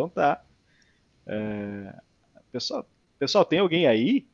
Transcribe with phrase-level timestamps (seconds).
[0.00, 0.42] Então tá.
[1.26, 1.94] É...
[2.50, 2.86] Pessoal,
[3.18, 4.26] pessoal, tem alguém aí?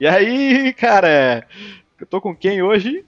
[0.00, 1.46] E aí, cara?
[2.00, 3.06] Eu tô com quem hoje?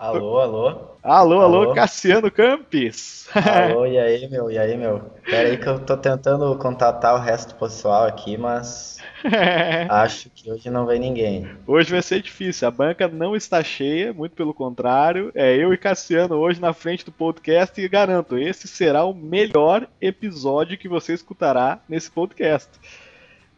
[0.00, 0.68] Alô, alô.
[1.02, 3.28] Alô, alô, alô, Cassiano Campes.
[3.34, 4.98] Alô, e aí, meu, e aí, meu.
[5.22, 8.96] Pera aí que eu tô tentando contatar o resto do pessoal aqui, mas
[9.90, 11.54] acho que hoje não vem ninguém.
[11.66, 15.30] Hoje vai ser difícil, a banca não está cheia, muito pelo contrário.
[15.34, 19.86] É eu e Cassiano hoje na frente do podcast e garanto, esse será o melhor
[20.00, 22.70] episódio que você escutará nesse podcast.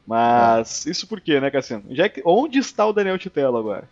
[0.04, 1.84] Mas isso por quê, né, Cassiano?
[1.90, 3.88] Já que, onde está o Daniel Titelo agora?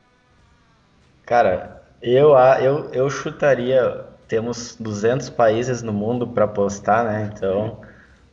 [1.25, 7.31] Cara, eu, eu, eu chutaria, temos 200 países no mundo para apostar, né?
[7.35, 7.81] Então,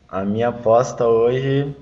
[0.07, 1.75] a minha aposta hoje,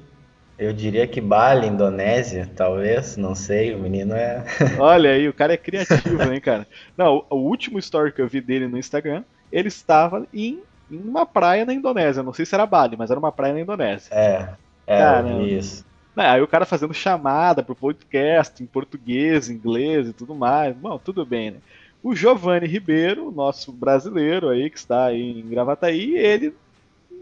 [0.58, 4.44] eu diria que Bali, Indonésia, talvez, não sei, o menino é...
[4.80, 6.66] Olha aí, o cara é criativo, hein, cara?
[6.97, 11.25] Não, o, último story que eu vi dele no Instagram, ele estava em, em uma
[11.25, 14.14] praia na Indonésia, não sei se era Bali, mas era uma praia na Indonésia.
[14.14, 14.49] É,
[14.88, 15.86] é, isso.
[16.16, 20.75] Aí o cara fazendo chamada pro podcast em português, inglês e tudo mais.
[20.75, 21.58] Bom, tudo bem, né?
[22.02, 26.53] O Giovanni Ribeiro, nosso brasileiro aí, que está aí em Gravataí, ele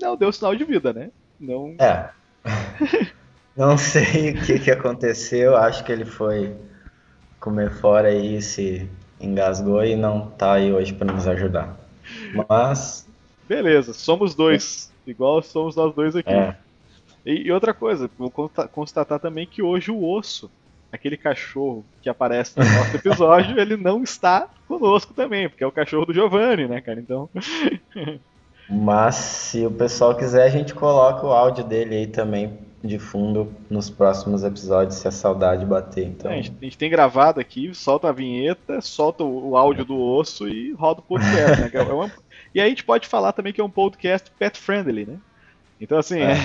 [0.02, 1.10] não deu sinal de vida, né?
[1.40, 1.76] Não...
[1.80, 2.10] É.
[3.56, 6.56] não sei o que, que aconteceu, acho que ele foi
[7.40, 11.78] comer fora e se engasgou e não tá aí hoje para nos ajudar.
[12.50, 13.08] Mas.
[13.48, 14.92] Beleza, somos dois.
[15.06, 16.30] Igual somos nós dois aqui.
[16.30, 16.56] É.
[17.26, 18.32] E, e, outra coisa, vou
[18.72, 20.52] constatar também que hoje o osso,
[20.92, 25.72] aquele cachorro que aparece no nosso episódio, ele não está conosco também, porque é o
[25.72, 27.00] cachorro do Giovanni, né, cara?
[27.00, 27.30] Então.
[28.70, 33.54] Mas se o pessoal quiser, a gente coloca o áudio dele aí também de fundo
[33.70, 36.06] nos próximos episódios, se a saudade bater.
[36.06, 36.30] Então...
[36.30, 39.86] É, a, gente, a, gente, tem gravado aqui, solta a vinheta, solta o, o áudio
[39.86, 41.72] do osso e roda o podcast, né?
[41.74, 42.12] É uma...
[42.54, 45.18] E aí a gente pode falar também que é um podcast pet friendly, né?
[45.84, 46.36] Então, assim, é.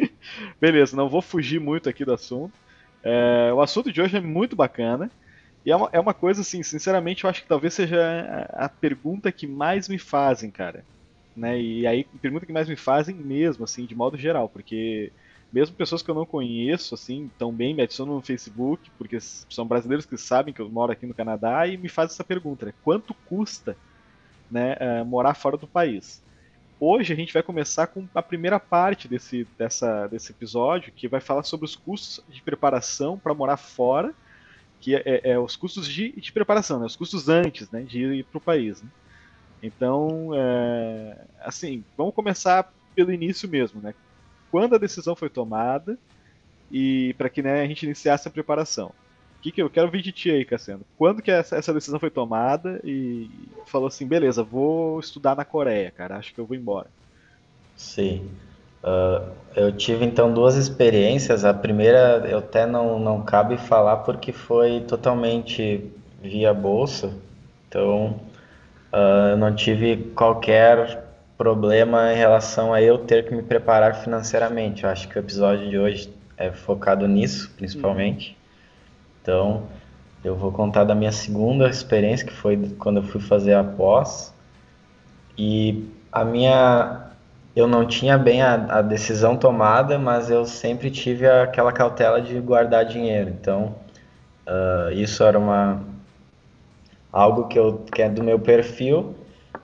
[0.58, 2.58] beleza, não vou fugir muito aqui do assunto.
[3.04, 5.10] É, o assunto de hoje é muito bacana.
[5.62, 8.00] E é uma, é uma coisa, assim, sinceramente, eu acho que talvez seja
[8.54, 10.86] a, a pergunta que mais me fazem, cara.
[11.36, 11.60] Né?
[11.60, 15.12] E aí, pergunta que mais me fazem mesmo, assim, de modo geral, porque
[15.52, 19.66] mesmo pessoas que eu não conheço, assim, tão bem, me adicionam no Facebook, porque são
[19.66, 22.72] brasileiros que sabem que eu moro aqui no Canadá e me fazem essa pergunta, né?
[22.82, 23.76] Quanto custa
[24.50, 26.26] né, uh, morar fora do país?
[26.80, 31.20] Hoje a gente vai começar com a primeira parte desse, dessa, desse episódio, que vai
[31.20, 34.14] falar sobre os custos de preparação para morar fora,
[34.80, 36.86] que é, é, os custos de, de, preparação, né?
[36.86, 37.82] os custos antes né?
[37.82, 38.80] de ir para o país.
[38.80, 38.88] Né?
[39.60, 43.92] Então, é, assim, vamos começar pelo início mesmo, né?
[44.48, 45.98] Quando a decisão foi tomada
[46.70, 48.92] e para que né, a gente iniciasse a preparação
[49.50, 50.82] que, que eu quero ouvir de ti aí, Cassiano?
[50.96, 53.30] Quando que essa, essa, decisão foi tomada e
[53.66, 56.86] falou assim, beleza, vou estudar na Coreia, cara, acho que eu vou embora.
[57.76, 58.28] Sim.
[58.82, 61.44] Uh, eu tive então duas experiências.
[61.44, 65.90] A primeira eu até não, não cabe falar porque foi totalmente
[66.22, 67.12] via bolsa.
[67.68, 68.20] Então
[68.92, 71.04] uh, eu não tive qualquer
[71.36, 74.84] problema em relação a eu ter que me preparar financeiramente.
[74.84, 78.37] Eu acho que o episódio de hoje é focado nisso, principalmente.
[79.28, 79.64] Então,
[80.24, 84.32] eu vou contar da minha segunda experiência, que foi quando eu fui fazer a pós.
[85.36, 87.10] E a minha.
[87.54, 92.40] Eu não tinha bem a, a decisão tomada, mas eu sempre tive aquela cautela de
[92.40, 93.28] guardar dinheiro.
[93.28, 93.74] Então,
[94.46, 95.82] uh, isso era uma
[97.12, 99.14] algo que, eu, que é do meu perfil.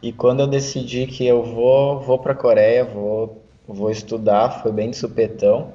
[0.03, 4.73] E quando eu decidi que eu vou, vou para a Coreia, vou, vou estudar, foi
[4.73, 5.73] bem de supetão,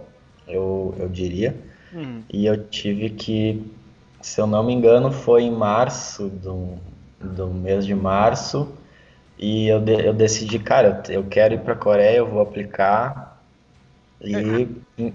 [0.48, 1.56] eu, eu diria.
[1.92, 2.22] Uhum.
[2.32, 3.64] E eu tive que
[4.22, 6.78] se eu não me engano, foi em março do,
[7.20, 8.76] do mês de março.
[9.38, 13.42] E eu, de, eu decidi, cara, eu quero ir para a Coreia, eu vou aplicar.
[14.22, 15.02] E é.
[15.02, 15.14] em,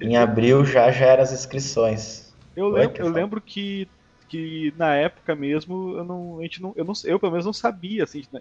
[0.00, 2.34] em, abril já já eram as inscrições.
[2.56, 3.88] Eu, lembro, eu lembro que,
[4.28, 7.52] que na época mesmo, eu não, a gente não, eu, não, eu pelo menos não
[7.52, 8.40] sabia, assim, né,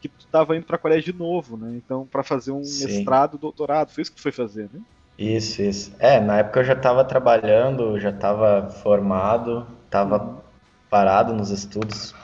[0.00, 1.74] que tu estava indo para a Coreia de novo, né?
[1.76, 2.84] Então, para fazer um Sim.
[2.84, 4.80] mestrado, doutorado, foi isso que tu foi fazer, né?
[5.18, 5.94] Isso, isso.
[5.98, 10.42] É, na época eu já estava trabalhando, já estava formado, estava
[10.90, 12.14] parado nos estudos,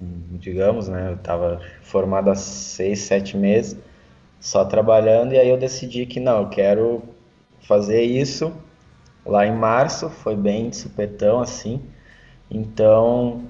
[0.00, 1.10] digamos, né?
[1.10, 3.78] Eu estava formado há seis, sete meses,
[4.40, 7.02] só trabalhando, e aí eu decidi que não, eu quero
[7.60, 8.52] fazer isso
[9.26, 11.82] lá em março, foi bem de supetão assim,
[12.50, 13.44] então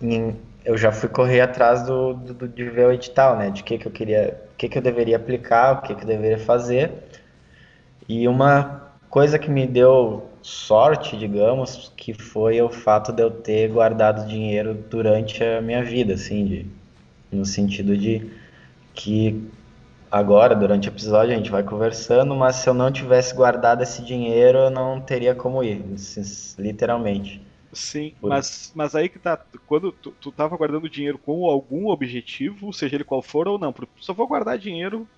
[0.00, 3.50] em, eu já fui correr atrás do, do, de ver o edital, né?
[3.50, 6.38] De que que eu queria, que que eu deveria aplicar, o que que eu deveria
[6.38, 6.92] fazer.
[8.12, 13.70] E uma coisa que me deu sorte, digamos, que foi o fato de eu ter
[13.70, 16.66] guardado dinheiro durante a minha vida, assim, de,
[17.32, 18.30] no sentido de
[18.92, 19.48] que
[20.10, 24.04] agora, durante o episódio, a gente vai conversando, mas se eu não tivesse guardado esse
[24.04, 25.82] dinheiro, eu não teria como ir,
[26.58, 27.40] literalmente.
[27.72, 28.28] Sim, Por...
[28.28, 29.40] mas, mas aí que tá.
[29.66, 33.74] Quando tu, tu tava guardando dinheiro com algum objetivo, seja ele qual for ou não,
[33.98, 35.08] só vou guardar dinheiro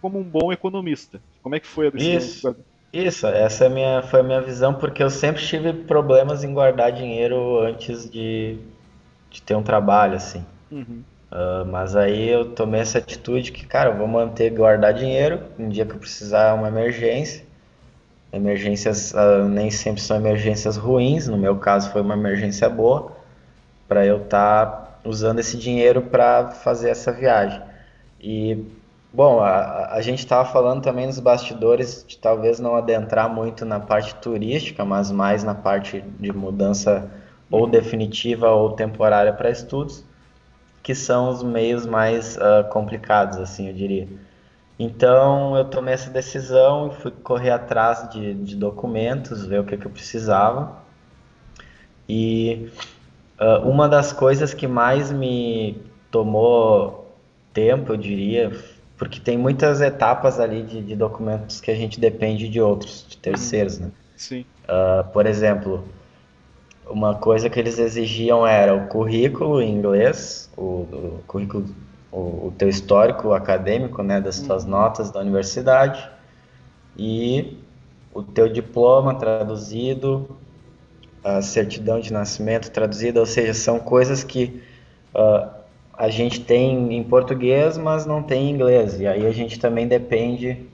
[0.00, 1.20] como um bom economista.
[1.42, 2.52] Como é que foi a decisão?
[2.52, 2.56] Isso,
[2.92, 6.52] isso essa é a minha, foi a minha visão, porque eu sempre tive problemas em
[6.52, 8.58] guardar dinheiro antes de,
[9.30, 10.44] de ter um trabalho, assim.
[10.70, 11.02] Uhum.
[11.32, 15.68] Uh, mas aí eu tomei essa atitude que, cara, eu vou manter guardar dinheiro, um
[15.68, 17.44] dia que eu precisar uma emergência.
[18.32, 23.12] Emergências uh, nem sempre são emergências ruins, no meu caso foi uma emergência boa,
[23.88, 27.62] para eu estar tá usando esse dinheiro para fazer essa viagem.
[28.20, 28.64] E,
[29.14, 33.80] bom, a, a gente estava falando também nos bastidores de talvez não adentrar muito na
[33.80, 37.10] parte turística, mas mais na parte de mudança
[37.50, 40.04] ou definitiva ou temporária para estudos
[40.84, 44.06] que são os meios mais uh, complicados, assim, eu diria.
[44.78, 49.78] Então eu tomei essa decisão e fui correr atrás de, de documentos, ver o que,
[49.78, 50.76] que eu precisava.
[52.06, 52.70] E
[53.40, 57.16] uh, uma das coisas que mais me tomou
[57.54, 58.52] tempo, eu diria,
[58.96, 63.16] porque tem muitas etapas ali de, de documentos que a gente depende de outros, de
[63.16, 63.90] terceiros, né?
[64.16, 64.44] Sim.
[64.64, 65.84] Uh, por exemplo,
[66.88, 71.66] uma coisa que eles exigiam era o currículo em inglês, o, o currículo,
[72.12, 74.70] o, o, teu histórico acadêmico, né, das tuas uhum.
[74.70, 76.08] notas da universidade
[76.96, 77.58] e
[78.12, 80.36] o teu diploma traduzido,
[81.24, 84.62] a certidão de nascimento traduzida, ou seja, são coisas que
[85.14, 85.63] uh,
[85.96, 89.00] a gente tem em português, mas não tem em inglês.
[89.00, 90.66] E aí a gente também depende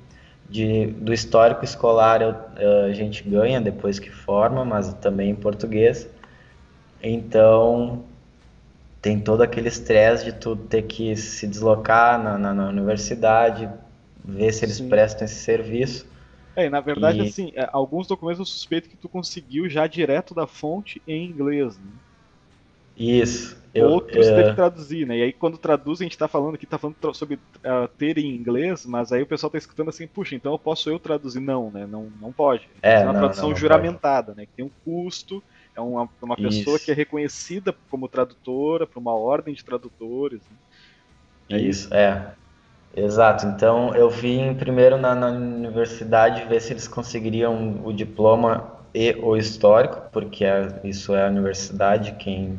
[0.48, 6.08] de, do histórico escolar eu, a gente ganha depois que forma, mas também em português.
[7.02, 8.04] Então
[9.00, 13.68] tem todo aquele estresse de tu ter que se deslocar na, na, na universidade,
[14.24, 14.88] ver se eles Sim.
[14.88, 16.06] prestam esse serviço.
[16.54, 17.22] É, na verdade, e...
[17.22, 21.78] assim, é, alguns documentos eu suspeito que tu conseguiu já direto da fonte em inglês.
[21.78, 21.90] Né?
[22.96, 23.59] Isso.
[23.72, 24.48] Eu, Outros é...
[24.48, 25.18] que traduzir, né?
[25.18, 28.34] E aí quando traduz, a gente tá falando aqui, tá falando sobre uh, ter em
[28.34, 31.40] inglês, mas aí o pessoal tá escutando assim, puxa, então eu posso eu traduzir?
[31.40, 31.86] Não, né?
[31.86, 32.68] Não, não pode.
[32.82, 34.46] É, é uma não, tradução não, juramentada, né?
[34.46, 35.42] Que tem um custo,
[35.76, 36.84] é uma, uma pessoa Isso.
[36.84, 40.40] que é reconhecida como tradutora, por uma ordem de tradutores.
[41.48, 41.58] Né?
[41.60, 42.34] Isso, é.
[42.96, 43.46] Exato.
[43.46, 49.36] Então eu vim primeiro na, na universidade ver se eles conseguiriam o diploma e o
[49.36, 52.58] histórico, porque é, isso é a universidade quem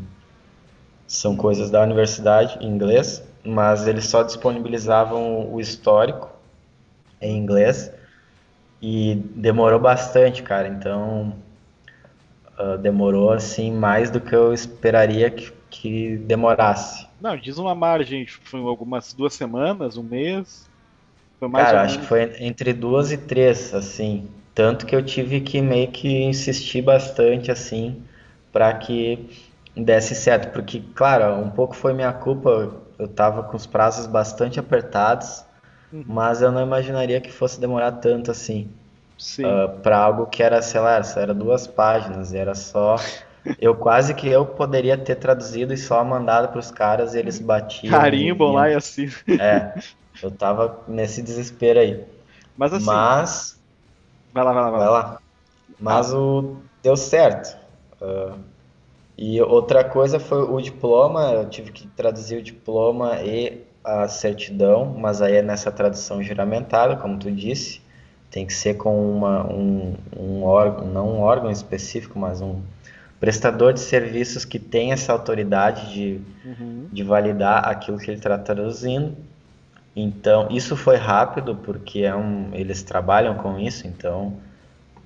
[1.11, 6.29] são coisas da universidade em inglês, mas eles só disponibilizavam o histórico
[7.19, 7.91] em inglês
[8.81, 10.69] e demorou bastante, cara.
[10.69, 11.35] Então
[12.57, 17.05] uh, demorou assim mais do que eu esperaria que, que demorasse.
[17.19, 20.69] Não, diz uma margem, foi algumas duas semanas, um mês.
[21.37, 24.29] Foi mais cara, acho que foi entre duas e três, assim.
[24.55, 28.01] Tanto que eu tive que meio que insistir bastante, assim,
[28.49, 33.65] para que desse certo, porque, claro, um pouco foi minha culpa, eu tava com os
[33.65, 35.43] prazos bastante apertados,
[35.91, 36.03] uhum.
[36.07, 38.69] mas eu não imaginaria que fosse demorar tanto assim.
[39.39, 42.95] Uh, ah, para algo que era, sei lá, era duas páginas, era só.
[43.59, 47.39] Eu quase que eu poderia ter traduzido e só mandado para os caras e eles
[47.39, 47.89] batiam.
[47.89, 49.09] Carimbo lá e assim.
[49.27, 49.73] É,
[50.21, 52.05] eu tava nesse desespero aí.
[52.55, 52.85] Mas assim.
[52.85, 53.59] Mas.
[54.31, 54.85] Vai lá, vai lá, vai lá.
[54.85, 55.19] Vai lá.
[55.79, 56.19] Mas ah.
[56.19, 57.57] o deu certo.
[57.99, 58.37] Uh,
[59.23, 64.95] e outra coisa foi o diploma, eu tive que traduzir o diploma e a certidão,
[64.97, 67.81] mas aí é nessa tradução juramentada, como tu disse,
[68.31, 72.61] tem que ser com uma, um, um órgão, não um órgão específico, mas um
[73.19, 76.87] prestador de serviços que tem essa autoridade de, uhum.
[76.91, 79.15] de validar aquilo que ele está traduzindo.
[79.95, 84.39] Então, isso foi rápido, porque é um, eles trabalham com isso, então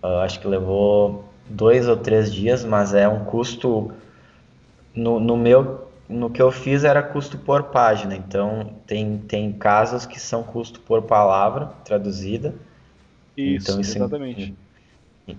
[0.01, 3.91] uh, acho que levou dois ou três dias, mas é um custo
[4.95, 10.05] no, no meu no que eu fiz era custo por página, então tem, tem casos
[10.05, 12.53] que são custo por palavra traduzida.
[13.35, 14.55] Isso, então isso exatamente.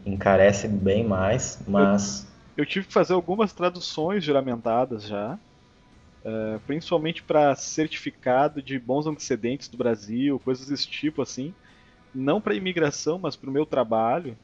[0.04, 2.26] encarece bem mais, mas.
[2.56, 5.38] Eu, eu, tive que fazer algumas traduções juramentadas já,
[6.25, 11.54] uh, principalmente para certificado de bons antecedentes do Brasil, coisas desse tipo assim.
[12.12, 14.36] Não para imigração, mas para o meu trabalho.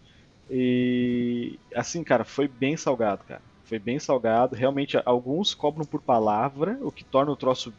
[0.49, 4.55] E assim, cara, foi bem salgado, cara foi bem salgado.
[4.55, 7.73] Realmente, alguns cobram por palavra, o que torna o troço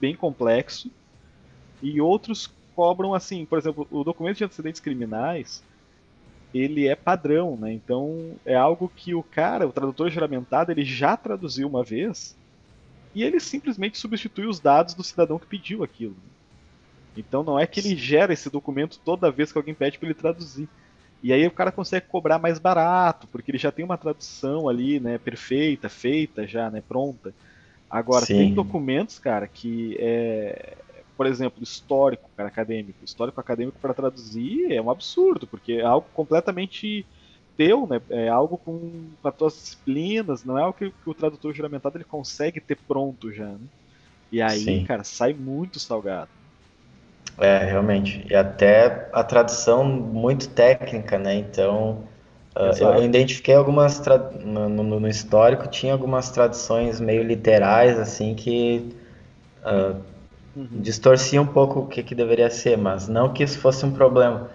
[0.00, 0.90] bem complexo.
[1.82, 5.62] E outros cobram assim, por exemplo, o documento de antecedentes criminais,
[6.54, 7.74] ele é padrão, né?
[7.74, 12.34] Então é algo que o cara, o tradutor juramentado, ele já traduziu uma vez
[13.14, 16.16] e ele simplesmente substitui os dados do cidadão que pediu aquilo.
[17.14, 20.14] Então não é que ele gera esse documento toda vez que alguém pede para ele
[20.14, 20.66] traduzir.
[21.24, 25.00] E aí o cara consegue cobrar mais barato, porque ele já tem uma tradução ali,
[25.00, 27.34] né, perfeita, feita já, né, pronta.
[27.88, 28.36] Agora, Sim.
[28.36, 30.76] tem documentos, cara, que é,
[31.16, 33.02] por exemplo, histórico, cara, acadêmico.
[33.02, 37.08] Histórico acadêmico para traduzir é um absurdo, porque é algo completamente
[37.56, 38.02] teu, né?
[38.10, 42.04] É algo com, as tuas disciplinas, não é algo que, que, o tradutor juramentado ele
[42.04, 43.66] consegue ter pronto já, né?
[44.30, 44.84] E aí, Sim.
[44.84, 46.30] cara, sai muito salgado.
[47.38, 48.24] É, realmente.
[48.28, 51.34] E até a tradução muito técnica, né?
[51.34, 51.98] Então,
[52.54, 54.00] uh, eu, eu, identifiquei algumas
[54.44, 58.94] no, no, no, histórico tinha algumas traduções meio literais assim que
[59.64, 59.96] uh,
[60.54, 60.68] uhum.
[60.72, 64.48] distorcia um pouco o que, que deveria ser, mas não que isso fosse um problema.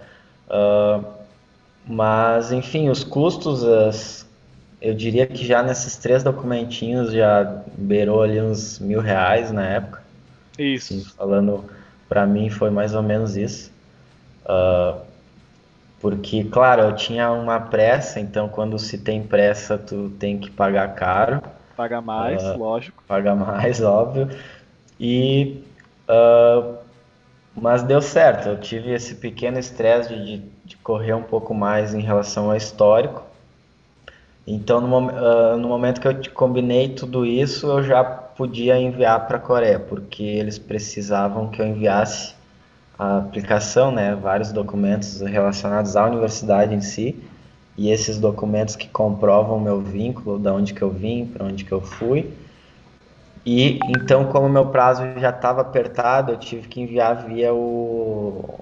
[0.48, 1.04] Uh,
[1.86, 4.26] mas, enfim, os custos, as,
[4.80, 10.02] eu diria que já nesses três documentinhos já beirou ali uns mil reais na época.
[10.58, 10.94] Isso.
[10.94, 11.64] Assim, falando,
[12.10, 13.72] para mim foi mais ou menos isso.
[14.44, 15.00] Uh,
[16.00, 20.94] porque, claro, eu tinha uma pressa, então quando se tem pressa, tu tem que pagar
[20.94, 21.40] caro.
[21.74, 23.02] Paga mais, uh, lógico.
[23.08, 24.28] Paga mais, óbvio.
[24.98, 25.64] E
[26.10, 26.76] Uh,
[27.54, 31.94] mas deu certo, eu tive esse pequeno estresse de, de, de, correr um pouco mais
[31.94, 33.22] em relação ao histórico.
[34.46, 39.40] Então, no, no momento que eu combinei tudo isso, eu já podia enviar para a
[39.40, 42.34] Coreia, porque eles precisavam que eu enviasse
[42.98, 47.16] a aplicação, né, vários documentos relacionados à universidade em si,
[47.76, 51.72] e esses documentos que comprovam meu vínculo, da onde que eu vim, para onde que
[51.72, 52.30] eu fui,
[53.44, 58.60] e então, como meu prazo já estava apertado, eu tive que enviar via o,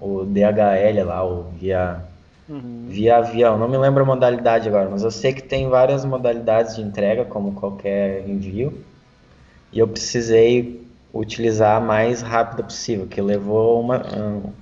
[0.00, 2.00] o DHL lá, o via,
[2.48, 2.86] uhum.
[2.88, 3.58] via avião.
[3.58, 7.24] Não me lembro a modalidade agora, mas eu sei que tem várias modalidades de entrega,
[7.24, 8.84] como qualquer envio.
[9.72, 14.52] E eu precisei utilizar a mais rápida possível, que levou uma um,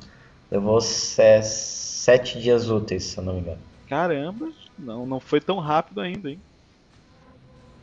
[0.50, 3.58] levou sete dias úteis, se eu não me engano.
[3.88, 4.48] Caramba,
[4.78, 6.40] não, não foi tão rápido ainda, hein?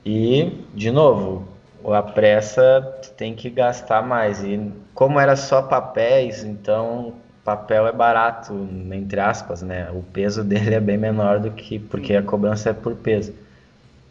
[0.05, 1.47] E, de novo,
[1.85, 2.81] a pressa
[3.17, 4.43] tem que gastar mais.
[4.43, 8.53] E como era só papéis, então papel é barato,
[8.91, 9.89] entre aspas, né?
[9.91, 11.79] O peso dele é bem menor do que.
[11.79, 13.33] porque a cobrança é por peso.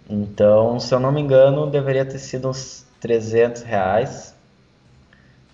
[0.09, 4.35] Então, se eu não me engano, deveria ter sido uns 300 reais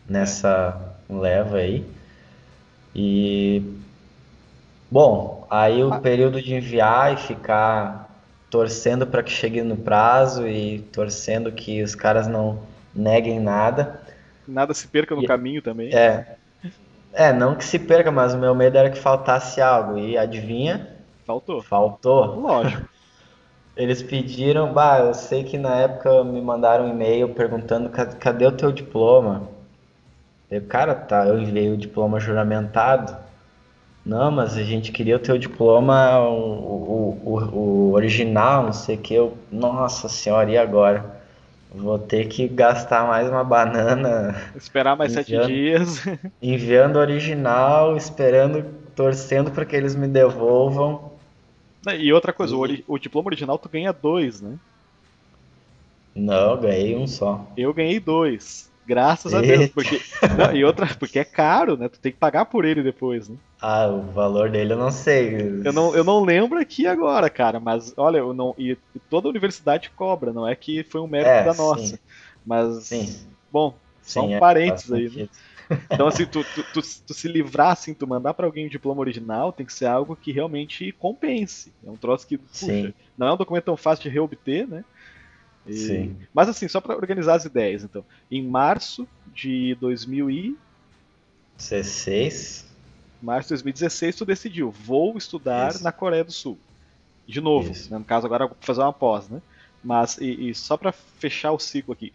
[0.08, 1.84] nessa leva aí.
[2.94, 3.62] E.
[4.90, 6.00] Bom, aí o ah.
[6.00, 8.10] período de enviar e ficar
[8.50, 12.58] torcendo para que chegue no prazo e torcendo que os caras não
[12.94, 14.02] neguem nada.
[14.46, 15.94] Nada se perca no e, caminho também.
[15.94, 16.36] É.
[17.14, 19.98] É, não que se perca, mas o meu medo era que faltasse algo.
[19.98, 20.88] E adivinha?
[21.24, 21.62] Faltou.
[21.62, 22.40] Faltou.
[22.40, 22.88] Lógico.
[23.76, 28.52] Eles pediram, bah, eu sei que na época me mandaram um e-mail perguntando cadê o
[28.52, 29.48] teu diploma?
[30.50, 33.16] Eu, cara, tá, eu enviei o diploma juramentado.
[34.04, 38.98] Não, mas a gente queria o teu diploma, o, o, o original, não sei o
[38.98, 39.14] que.
[39.14, 41.22] Eu, nossa senhora, e agora?
[41.74, 44.34] Vou ter que gastar mais uma banana.
[44.54, 46.04] Esperar mais enviando, sete dias.
[46.42, 48.62] Enviando o original, esperando,
[48.94, 51.11] torcendo para que eles me devolvam.
[51.98, 52.54] E outra coisa.
[52.54, 54.56] O, o diploma original tu ganha dois, né?
[56.14, 57.46] Não, ganhei um só.
[57.56, 58.70] Eu ganhei dois.
[58.86, 59.44] Graças Eita.
[59.44, 59.70] a Deus.
[59.70, 60.00] Porque,
[60.36, 61.88] não, e outra, porque é caro, né?
[61.88, 63.36] Tu tem que pagar por ele depois, né?
[63.60, 65.62] Ah, o valor dele eu não sei.
[65.64, 68.54] Eu não, eu não lembro aqui agora, cara, mas olha, eu não.
[68.58, 68.76] E,
[69.08, 71.96] toda universidade cobra, não é que foi um mérito é, da nossa.
[71.96, 71.98] Sim.
[72.44, 72.84] Mas.
[72.84, 73.26] Sim.
[73.50, 75.28] Bom, só um é, parênteses aí, né?
[75.90, 79.00] Então, assim, tu, tu, tu, tu, se livrar, assim, tu mandar para alguém o diploma
[79.00, 81.72] original, tem que ser algo que realmente compense.
[81.86, 84.84] É um troço que, puxa, não é um documento tão fácil de reobter, né?
[85.66, 85.74] E...
[85.74, 86.16] Sim.
[86.34, 88.04] Mas assim, só para organizar as ideias, então.
[88.30, 92.66] Em março de 2016.
[93.22, 95.84] Março de 2016, tu decidiu, vou estudar Isso.
[95.84, 96.58] na Coreia do Sul.
[97.26, 99.40] De novo, né, no caso agora vou fazer uma pós, né?
[99.82, 102.12] Mas e, e só para fechar o ciclo aqui,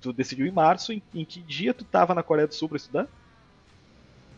[0.00, 2.76] tu decidiu em março, em, em que dia tu estava na Coreia do Sul para
[2.76, 3.08] estudar?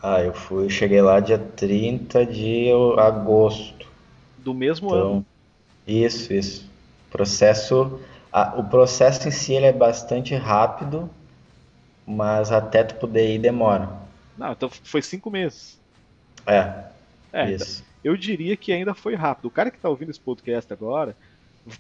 [0.02, 3.86] Ah, eu fui, cheguei lá dia 30 de agosto.
[4.38, 5.26] Do mesmo então, ano.
[5.86, 6.68] Isso, isso.
[7.10, 8.00] Processo
[8.32, 11.10] a, o processo em si ele é bastante rápido,
[12.06, 13.90] mas até tu poder ir demora.
[14.38, 15.78] Não, então foi cinco meses.
[16.46, 16.84] É.
[17.30, 17.82] É, isso.
[17.82, 19.46] Então, eu diria que ainda foi rápido.
[19.46, 21.14] O cara que está ouvindo esse podcast agora,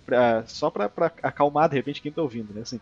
[0.04, 0.90] pra, só para
[1.22, 2.60] acalmar de repente quem está ouvindo, né?
[2.60, 2.80] Assim,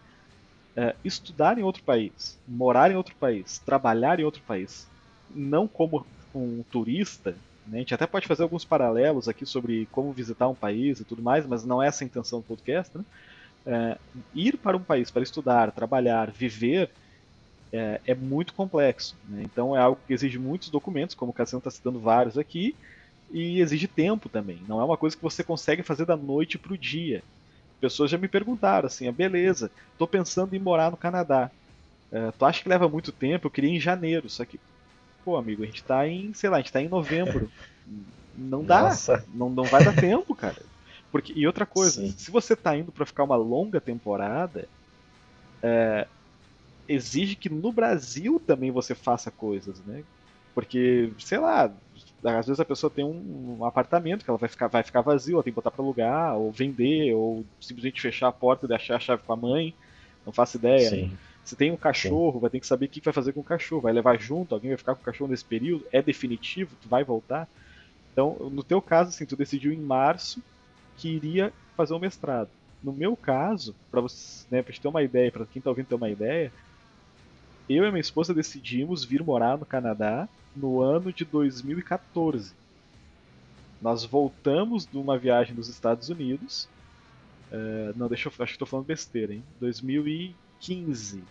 [0.77, 4.87] é, estudar em outro país, morar em outro país, trabalhar em outro país,
[5.35, 7.35] não como um turista,
[7.67, 7.77] Né?
[7.77, 11.23] A gente até pode fazer alguns paralelos aqui sobre como visitar um país e tudo
[11.23, 12.97] mais, mas não é essa a intenção do podcast.
[12.97, 13.05] Né?
[13.67, 13.99] É,
[14.35, 16.91] ir para um país para estudar, trabalhar, viver
[17.73, 19.17] é, é muito complexo.
[19.29, 19.43] Né?
[19.45, 22.75] Então é algo que exige muitos documentos, como o Cassiano está citando vários aqui,
[23.31, 24.59] e exige tempo também.
[24.67, 27.23] Não é uma coisa que você consegue fazer da noite para o dia.
[27.81, 31.51] Pessoas já me perguntaram assim: ah, beleza, estou pensando em morar no Canadá.
[32.13, 33.47] É, tu acha que leva muito tempo?
[33.47, 34.61] Eu queria em janeiro, só que,
[35.25, 37.51] pô, amigo, a gente está em, sei lá, a gente tá em novembro.
[38.37, 38.91] Não dá,
[39.35, 40.63] não, não vai dar tempo, cara.
[41.11, 42.13] Porque, e outra coisa, Sim.
[42.17, 44.69] se você está indo para ficar uma longa temporada,
[45.63, 46.07] é,
[46.89, 50.05] exige que no Brasil também você faça coisas, né?
[50.55, 51.73] Porque, sei lá,
[52.25, 55.35] às vezes a pessoa tem um, um apartamento que ela vai ficar, vai ficar vazio,
[55.35, 58.97] ela tem que botar para alugar, ou vender, ou simplesmente fechar a porta e deixar
[58.97, 59.75] a chave com a mãe.
[60.25, 60.91] Não faço ideia.
[60.91, 61.17] Sim.
[61.45, 62.41] Se tem um cachorro, Sim.
[62.41, 63.83] vai ter que saber o que vai fazer com o cachorro.
[63.83, 65.85] Vai levar junto, alguém vai ficar com o cachorro nesse período?
[65.91, 66.77] É definitivo?
[66.81, 67.49] Tu vai voltar?
[68.13, 70.43] Então, no teu caso, assim, tu decidiu em março
[70.97, 72.51] que iria fazer um mestrado.
[72.83, 75.95] No meu caso, para você, né, pra ter uma ideia, para quem tá ouvindo ter
[75.95, 76.53] uma ideia,
[77.77, 82.53] eu e minha esposa decidimos vir morar no Canadá no ano de 2014.
[83.81, 86.69] Nós voltamos de uma viagem dos Estados Unidos.
[87.51, 88.33] Uh, não, deixa eu.
[88.33, 89.45] Acho que estou falando besteira, hein?
[89.61, 91.23] 2015.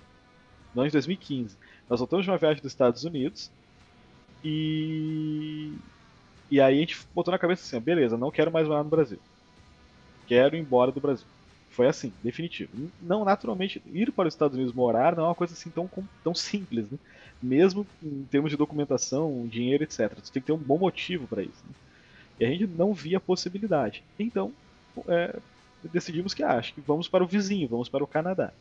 [0.74, 1.58] Não, em 2015.
[1.90, 3.52] Nós voltamos de uma viagem dos Estados Unidos.
[4.44, 5.74] E.
[6.50, 9.20] E aí a gente botou na cabeça assim: beleza, não quero mais morar no Brasil.
[10.26, 11.28] Quero ir embora do Brasil.
[11.70, 12.72] Foi assim, definitivo.
[13.02, 15.90] Não, naturalmente, ir para os Estados Unidos morar não é uma coisa assim tão,
[16.24, 16.98] tão simples, né?
[17.42, 20.14] Mesmo em termos de documentação, dinheiro, etc.
[20.22, 21.64] Você tem que ter um bom motivo para isso.
[21.66, 21.74] Né?
[22.40, 24.04] E a gente não via a possibilidade.
[24.18, 24.52] Então,
[25.08, 25.38] é,
[25.84, 28.52] decidimos que ah, acho que vamos para o vizinho, vamos para o Canadá.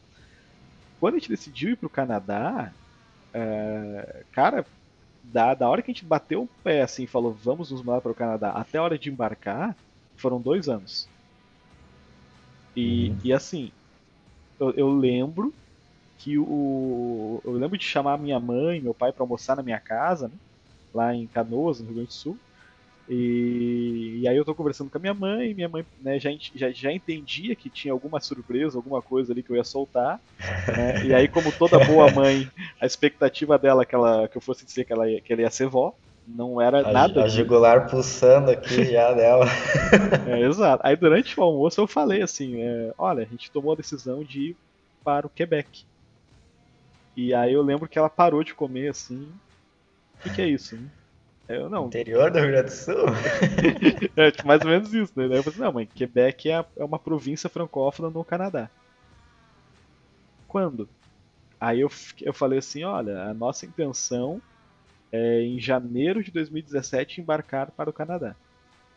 [1.01, 2.73] Quando a gente decidiu ir para o Canadá,
[3.33, 4.65] é, cara,
[5.23, 8.13] da, da hora que a gente bateu o pé assim falou vamos nos mudar para
[8.13, 9.77] o Canadá até a hora de embarcar,
[10.17, 11.09] foram dois anos.
[12.75, 13.19] E, uhum.
[13.25, 13.71] e assim,
[14.59, 15.53] eu, eu, lembro
[16.19, 17.41] que o.
[17.45, 20.35] Eu lembro de chamar minha mãe, meu pai para almoçar na minha casa, né,
[20.93, 22.39] lá em Canoas, no Rio Grande do Sul.
[23.09, 26.31] E, e, aí eu tô conversando com a minha mãe, e minha mãe né, já,
[26.55, 30.21] já, já entendia que tinha alguma surpresa, alguma coisa ali que eu ia soltar.
[30.77, 32.47] Né, e aí, como toda boa mãe,
[32.81, 35.51] a expectativa dela que, ela, que eu fosse dizer que ela, ia, que ela ia
[35.51, 35.95] ser vó
[36.29, 37.25] não era a, nada.
[37.25, 39.47] A jugular pulsando aqui já dela.
[40.27, 40.87] É, exato.
[40.87, 44.51] Aí durante o almoço eu falei assim: é, olha, a gente tomou a decisão de
[44.51, 44.57] ir
[45.03, 45.85] para o Quebec.
[47.17, 49.29] E aí eu lembro que ela parou de comer assim.
[50.17, 50.79] O que, que é isso?
[51.49, 51.87] Eu, não.
[51.87, 53.07] Interior do Rio Grande do Sul?
[54.15, 55.29] é, tipo, mais ou menos isso, né?
[55.29, 58.69] Daí eu falei assim, não, mãe, Quebec é, é uma província francófona no Canadá.
[60.47, 60.89] Quando?
[61.59, 64.43] Aí eu, eu falei assim, olha, a nossa intenção
[65.13, 68.35] é, em janeiro de 2017 embarcar para o Canadá.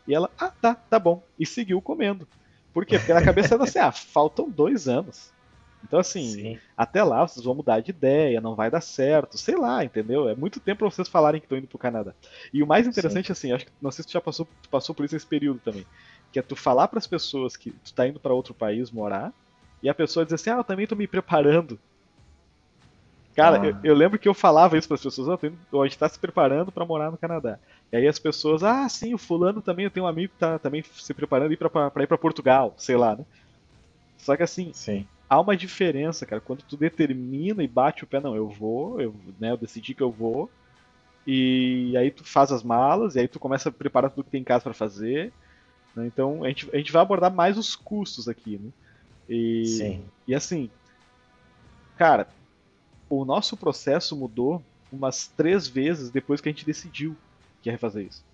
[0.06, 1.22] E ela, ah, tá, tá bom.
[1.38, 2.26] E seguiu comendo.
[2.72, 2.98] Por quê?
[2.98, 5.30] Porque na cabeça ela assim, ah, faltam dois anos.
[5.84, 6.58] Então, assim, Sim.
[6.76, 10.28] até lá vocês vão mudar de ideia, não vai dar certo, sei lá, entendeu?
[10.28, 12.14] É muito tempo pra vocês falarem que estão indo pro Canadá.
[12.52, 13.32] E o mais interessante, Sim.
[13.32, 15.58] assim, acho que não sei se tu já passou, tu passou por isso nesse período
[15.58, 15.84] também,
[16.32, 19.32] que é tu falar para as pessoas que tu tá indo para outro país morar,
[19.82, 21.78] e a pessoa dizer assim, ah, eu também tô me preparando
[23.34, 23.66] Cara, ah.
[23.66, 25.28] eu, eu, lembro que eu falava isso para as pessoas,
[25.72, 27.58] oh, a gente está se preparando para morar no Canadá.
[27.90, 30.58] E aí as pessoas, ah, sim, o fulano também, eu tenho um amigo que tá
[30.58, 33.24] também se preparando para ir para Portugal, sei lá, né?
[34.18, 35.06] Só que assim, sim.
[35.28, 39.14] há uma diferença, cara, quando tu determina e bate o pé, não, eu vou, eu,
[39.40, 40.50] né, eu decidi que eu vou,
[41.26, 44.42] e aí tu faz as malas, e aí tu começa a preparar tudo que tem
[44.42, 45.32] em casa para fazer,
[45.96, 46.06] né?
[46.06, 48.70] Então a gente, a gente vai abordar mais os custos aqui, né?
[49.28, 50.04] E, sim.
[50.26, 50.70] e assim,
[51.96, 52.26] cara,
[53.20, 57.14] o nosso processo mudou umas três vezes depois que a gente decidiu
[57.60, 58.24] que ia refazer isso.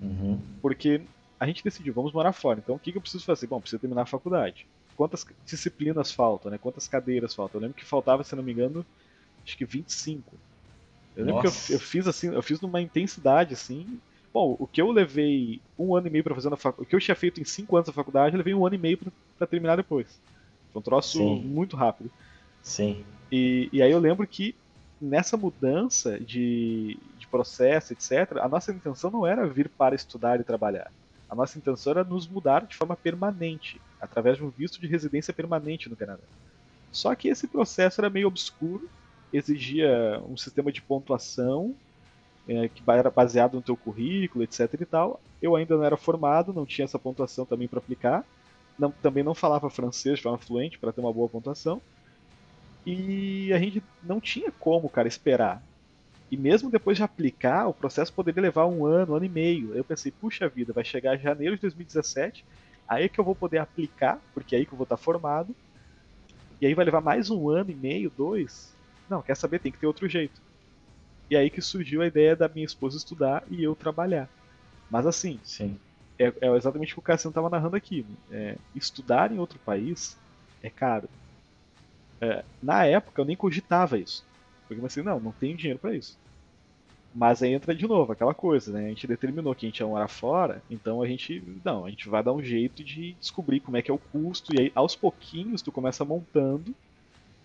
[0.00, 0.38] Uhum.
[0.60, 1.00] Porque
[1.38, 2.60] a gente decidiu, vamos morar fora.
[2.62, 3.46] Então o que, que eu preciso fazer?
[3.46, 4.66] Bom, preciso terminar a faculdade.
[4.94, 6.58] Quantas disciplinas faltam, né?
[6.58, 7.58] Quantas cadeiras faltam?
[7.58, 8.84] Eu lembro que faltava, se não me engano,
[9.42, 10.34] acho que 25.
[11.16, 11.66] Eu lembro Nossa.
[11.66, 13.98] que eu, eu, fiz assim, eu fiz numa intensidade assim.
[14.34, 16.94] Bom, o que eu levei um ano e meio para fazer na faculdade, o que
[16.94, 18.98] eu tinha feito em cinco anos na faculdade, eu levei um ano e meio
[19.38, 20.20] para terminar depois.
[20.72, 21.40] Foi um troço Sim.
[21.40, 22.10] muito rápido.
[22.62, 23.04] Sim.
[23.30, 24.54] E, e aí eu lembro que
[25.00, 30.44] nessa mudança de, de processo, etc., a nossa intenção não era vir para estudar e
[30.44, 30.90] trabalhar.
[31.28, 35.32] A nossa intenção era nos mudar de forma permanente, através de um visto de residência
[35.32, 36.22] permanente no Canadá.
[36.90, 38.90] Só que esse processo era meio obscuro,
[39.32, 41.74] exigia um sistema de pontuação
[42.48, 45.20] é, que era baseado no teu currículo, etc e tal.
[45.40, 48.24] Eu ainda não era formado, não tinha essa pontuação também para aplicar.
[48.76, 51.80] Não, também não falava francês de forma fluente para ter uma boa pontuação.
[52.84, 55.64] E a gente não tinha como, cara, esperar
[56.30, 59.72] E mesmo depois de aplicar, o processo poderia levar um ano, um ano e meio.
[59.72, 62.46] Aí eu pensei, puxa vida, vai chegar janeiro de 2017,
[62.88, 65.56] aí é que eu vou poder aplicar, porque é aí que eu vou estar formado.
[66.60, 68.76] E aí vai levar mais um ano e meio, dois.
[69.08, 70.40] Não, quer saber, tem que ter outro jeito.
[71.30, 74.30] E aí que surgiu a ideia da minha esposa estudar e eu trabalhar.
[74.90, 75.80] Mas assim, Sim.
[76.18, 78.04] é, é exatamente o que o Cassiano estava narrando aqui.
[78.04, 78.16] né?
[78.54, 80.18] É, estudar em outro país
[80.62, 81.10] é caro.
[82.22, 84.24] É, na época eu nem cogitava isso.
[84.68, 86.18] Porque eu pensei, não, não tenho dinheiro para isso.
[87.12, 88.86] Mas aí entra de novo aquela coisa, né?
[88.86, 92.08] A gente determinou que a gente ia morar fora, então a gente, não, a gente
[92.08, 94.94] vai dar um jeito de descobrir como é que é o custo, e aí aos
[94.96, 96.76] pouquinhos tu começa montando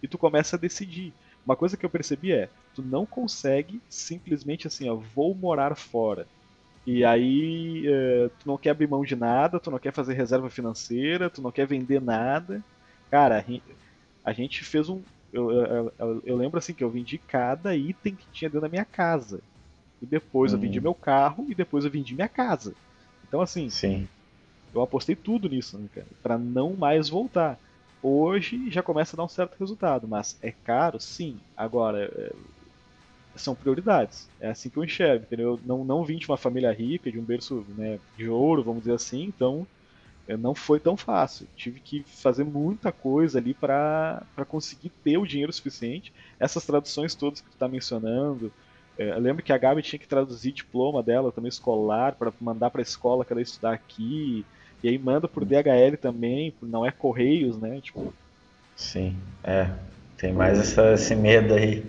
[0.02, 1.16] e tu começa a decidir.
[1.46, 6.30] Uma coisa que eu percebi é, tu não consegue simplesmente assim, ó, vou morar fora.
[6.86, 10.50] E aí eh, tu não quer abrir mão de nada, tu não quer fazer reserva
[10.50, 12.66] financeira, tu não quer vender nada.
[13.12, 13.46] Cara,
[14.26, 15.06] a gen- a gente fez um.
[15.32, 18.70] Eu, eu- eu- eu lembro assim que eu vendi cada item que tinha dentro da
[18.70, 19.44] minha casa.
[20.02, 20.84] E depois eu vendi Uhum.
[20.84, 22.78] meu carro e depois eu vendi minha casa.
[23.24, 24.10] Então assim, Sim.
[24.74, 26.08] eu apostei tudo nisso, né, cara?
[26.22, 27.60] Pra não mais voltar.
[28.02, 31.42] Hoje já começa a dar um certo resultado, mas é caro, sim.
[31.56, 32.36] Agora, é,
[33.36, 34.32] são prioridades.
[34.40, 35.52] É assim que eu enxergo, entendeu?
[35.56, 38.82] Eu não, não vim de uma família rica, de um berço né, de ouro, vamos
[38.84, 39.68] dizer assim, então
[40.38, 41.48] não foi tão fácil.
[41.56, 46.12] Tive que fazer muita coisa ali para conseguir ter o dinheiro suficiente.
[46.40, 48.52] Essas traduções todas que tu está mencionando.
[48.98, 52.70] é, eu lembro que a Gabi tinha que traduzir diploma dela também escolar para mandar
[52.72, 54.46] para a escola que ela ia estudar aqui.
[54.84, 57.80] E aí manda por DHL também, não é Correios, né?
[57.82, 58.14] Tipo,
[58.76, 59.16] Sim.
[59.44, 59.70] É.
[60.18, 61.84] Tem mais essa- esse medo aí.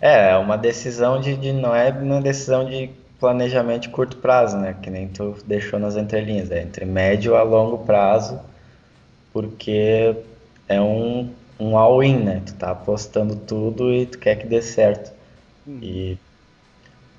[0.00, 2.90] É, é uma decisão de, de- não é uma decisão de
[3.26, 4.74] planejamento de curto prazo, né?
[4.82, 8.40] Que nem tu deixou nas entrelinhas, é entre médio a longo prazo,
[9.32, 10.16] porque
[10.68, 12.42] é um, um all-in, né?
[12.46, 15.12] Tu tá apostando tudo e tu quer que dê certo.
[15.66, 16.18] hum, E,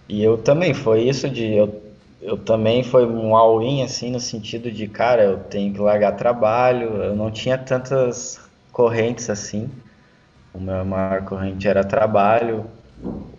[0.08, 1.84] e eu também, foi isso de eu,
[2.22, 7.04] eu também foi um all-in assim no sentido de, cara, eu tenho que largar trabalho,
[7.04, 8.40] eu não tinha tantas
[8.72, 9.70] correntes assim.
[10.54, 12.66] O meu maior corrente era trabalho,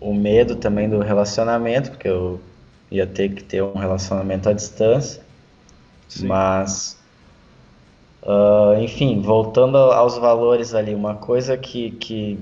[0.01, 2.41] o medo também do relacionamento, porque eu
[2.91, 5.23] ia ter que ter um relacionamento à distância,
[6.07, 6.27] sim.
[6.27, 6.97] mas
[8.23, 12.39] ah, enfim, voltando aos valores ali, uma coisa que, que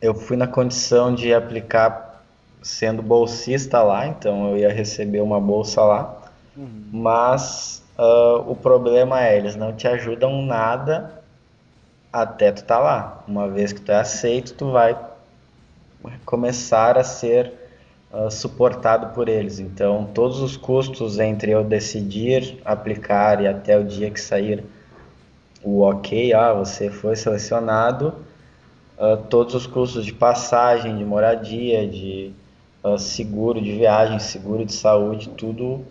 [0.00, 2.24] eu fui na condição de aplicar
[2.62, 6.20] sendo bolsista lá, então eu ia receber uma bolsa lá,
[6.56, 6.92] Uhum.
[6.92, 11.22] mas ah, o problema é, eles não te ajudam nada
[12.12, 13.24] até tu tá lá.
[13.28, 14.94] Uma vez que tu é aceito, tu vai
[16.24, 17.52] começar a ser
[18.12, 19.58] ah, suportado por eles.
[19.58, 24.64] Então, todos os custos entre eu decidir aplicar e até o dia que sair
[25.62, 28.14] o ok, ah, você foi selecionado,
[28.98, 32.32] ah, todos os custos de passagem, de moradia, de
[32.82, 35.84] ah, seguro de viagem, seguro de saúde, tudo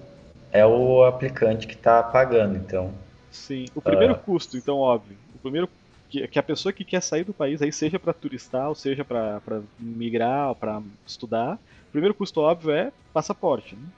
[0.51, 2.55] é o aplicante que está pagando.
[2.55, 2.93] Então,
[3.37, 3.65] Sim.
[3.75, 5.15] O primeiro custo, então, óbvio.
[5.35, 5.69] O primeiro
[6.09, 9.61] que, a pessoa que quer sair do país, aí seja para turistar, ou seja para
[9.79, 11.59] migrar, para estudar,
[11.97, 13.89] primeiro custo óbvio é passaporte, né?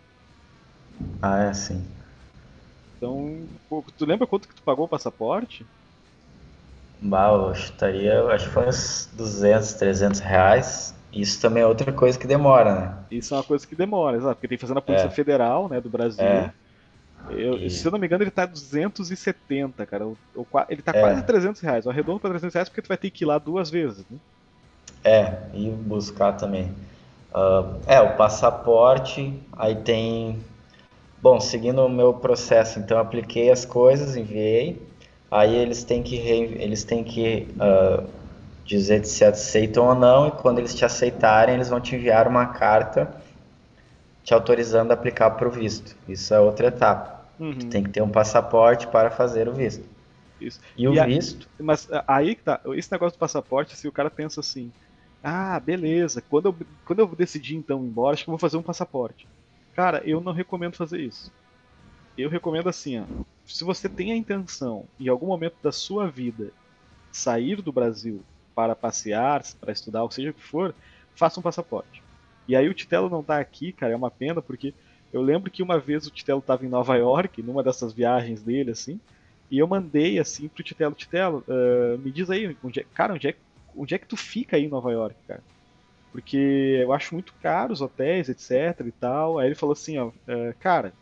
[1.21, 1.85] ah, é assim.
[2.97, 3.59] Então,
[3.97, 5.69] tu lembra quanto que tu pagou o passaporte?
[7.01, 10.95] Bah, eu chutaria, eu acho que foi uns 200, 300 reais.
[11.11, 12.97] Isso também é outra coisa que demora, né?
[13.09, 15.09] Isso é uma coisa que demora, exato, porque tem que fazer na Polícia É.
[15.09, 16.25] Federal, né, do Brasil.
[16.25, 16.53] É.
[17.29, 20.07] Eu- E- Se eu não me engano, ele tá 270, cara.
[20.07, 21.01] O- o qua- ele tá É.
[21.01, 21.85] quase 300 reais.
[21.85, 24.19] Eu arredondo pra 300 reais porque tu vai ter que ir lá duas vezes, né?
[25.03, 26.73] É, e buscar também.
[27.33, 30.43] Ah, é, o passaporte, aí tem.
[31.21, 34.87] Bom, seguindo o meu processo, então apliquei as coisas, enviei.
[35.31, 38.05] Aí eles têm que, re- eles têm que ah,
[38.65, 42.47] dizer se aceitam ou não, e quando eles te aceitarem, eles vão te enviar uma
[42.47, 43.11] carta
[44.23, 45.97] te autorizando a aplicar para o visto.
[46.07, 47.27] Isso é outra etapa.
[47.39, 49.85] Uhum, Tem que ter um passaporte para fazer o visto.
[50.39, 50.59] isso.
[50.75, 53.87] E o E a- visto, Mas a- aí que tá, esse negócio do passaporte, se
[53.87, 54.73] o cara pensa assim,
[55.23, 58.57] ah, beleza, quando eu, quando eu decidir então ir embora, acho que eu vou fazer
[58.57, 59.27] um passaporte.
[59.73, 61.31] Cara, eu não recomendo fazer isso.
[62.17, 63.05] Eu recomendo assim, ó,
[63.45, 66.51] se você tem a intenção, em algum momento da sua vida,
[67.11, 68.23] sair do Brasil
[68.55, 70.75] para passear, para estudar, ou seja o que for,
[71.15, 72.03] faça um passaporte.
[72.47, 74.73] E aí o Titelo não tá aqui, cara, é uma pena, porque
[75.11, 78.71] eu lembro que uma vez o Titelo estava em Nova York, numa dessas viagens dele,
[78.71, 78.99] assim,
[79.49, 83.27] e eu mandei assim pro Titelo, Titelo, ah, me diz aí, onde é, cara, onde
[83.27, 83.37] é,
[83.75, 85.43] onde é que tu fica aí em Nova York, cara?
[86.11, 89.39] Porque eu acho muito caro os hotéis, etc e tal.
[89.39, 90.93] Aí ele falou assim, ó, ah, cara,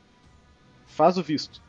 [0.85, 1.61] faz o visto.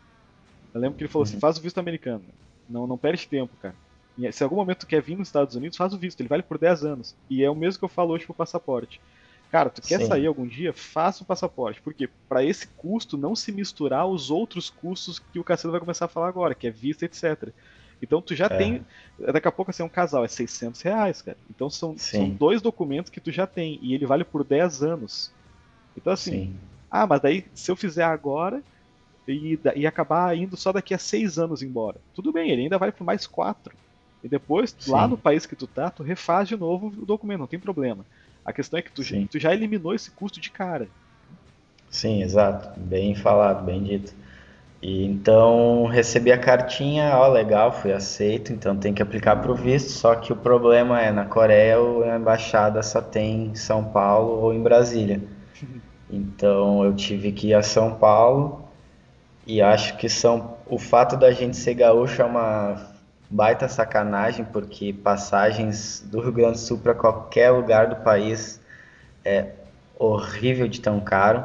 [0.74, 2.24] Eu lembro que ele falou assim, faz o visto americano.
[2.68, 3.74] Não, não perde tempo, cara.
[4.18, 6.20] E se em algum momento tu quer vir nos Estados Unidos, faz o visto.
[6.20, 7.14] Ele vale por 10 anos.
[7.30, 9.00] E é o mesmo que eu falo hoje pro passaporte.
[9.50, 10.06] Cara, tu quer Sim.
[10.06, 10.72] sair algum dia?
[10.72, 11.80] Faça o passaporte.
[11.80, 16.06] Porque para esse custo não se misturar os outros custos que o Cacete vai começar
[16.06, 17.50] a falar agora, que é vista, etc.
[18.02, 18.48] Então tu já é.
[18.56, 18.86] tem.
[19.32, 21.36] Daqui a pouco assim, um casal é 600 reais, cara.
[21.50, 23.78] Então são, são dois documentos que tu já tem.
[23.82, 25.32] E ele vale por 10 anos.
[25.96, 26.30] Então assim.
[26.30, 26.56] Sim.
[26.90, 28.62] Ah, mas daí se eu fizer agora
[29.26, 31.98] e, e acabar indo só daqui a 6 anos embora.
[32.14, 33.74] Tudo bem, ele ainda vale por mais 4.
[34.22, 34.90] E depois, Sim.
[34.90, 38.04] lá no país que tu tá, tu refaz de novo o documento, não tem problema.
[38.44, 40.88] A questão é que tu, tu já eliminou esse custo de cara.
[41.90, 42.78] Sim, exato.
[42.80, 44.14] Bem falado, bem dito.
[44.80, 49.54] E então recebi a cartinha, ó, legal, fui aceito, então tem que aplicar para o
[49.54, 49.90] visto.
[49.90, 51.76] Só que o problema é na Coreia
[52.12, 55.20] a embaixada só tem em São Paulo ou em Brasília.
[56.10, 58.66] Então eu tive que ir a São Paulo
[59.46, 62.94] e acho que são o fato da gente ser gaúcho é uma
[63.30, 68.60] baita sacanagem, porque passagens do Rio Grande do Sul para qualquer lugar do país
[69.24, 69.52] é
[69.98, 71.44] horrível de tão caro.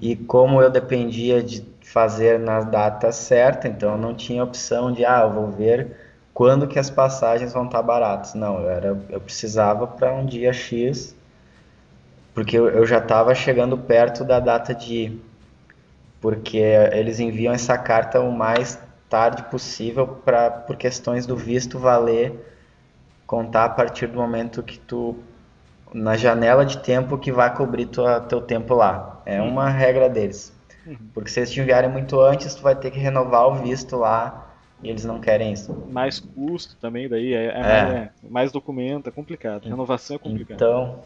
[0.00, 5.04] E como eu dependia de fazer na data certa, então eu não tinha opção de,
[5.04, 5.96] ah, eu vou ver
[6.32, 8.34] quando que as passagens vão estar baratas.
[8.34, 11.16] Não, eu, era, eu precisava para um dia X,
[12.34, 15.22] porque eu, eu já estava chegando perto da data de ir,
[16.20, 22.50] porque eles enviam essa carta o mais tarde possível para por questões do visto valer
[23.26, 25.16] contar a partir do momento que tu
[25.92, 29.20] na janela de tempo que vai cobrir tua, teu tempo lá.
[29.26, 30.52] É uma regra deles.
[30.86, 30.96] Uhum.
[31.12, 34.50] Porque se eles te enviarem muito antes, tu vai ter que renovar o visto lá
[34.82, 35.74] e eles não querem isso.
[35.90, 37.52] Mais custo também, daí é, é, é.
[37.52, 39.64] Mais, é mais, documento, é complicado.
[39.64, 40.56] Renovação é complicado.
[40.56, 40.98] Então,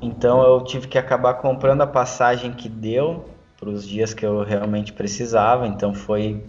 [0.00, 3.24] então eu tive que acabar comprando a passagem que deu
[3.58, 5.66] para os dias que eu realmente precisava.
[5.66, 6.42] Então foi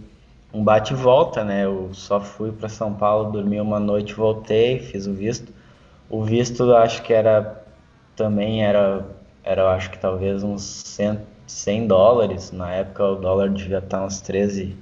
[0.52, 1.64] um bate e volta, né?
[1.64, 5.52] Eu só fui para São Paulo, dormi uma noite, voltei, fiz o visto.
[6.08, 7.59] O visto acho que era
[8.20, 9.04] também era
[9.42, 12.52] era acho que talvez uns 100, 100 dólares.
[12.52, 14.76] Na época o dólar devia estar uns 13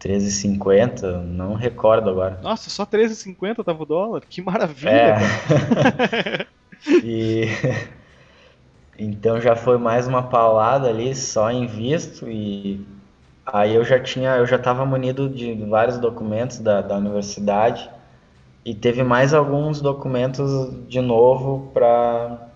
[0.00, 2.38] 13,50, não recordo agora.
[2.42, 4.22] Nossa, só 13,50 tava o dólar?
[4.28, 6.46] Que maravilha, é.
[7.04, 7.46] e
[8.98, 12.84] então já foi mais uma paulada ali só em visto e
[13.44, 17.90] Aí eu já tinha, eu já estava munido de vários documentos da, da universidade
[18.64, 22.51] e teve mais alguns documentos de novo para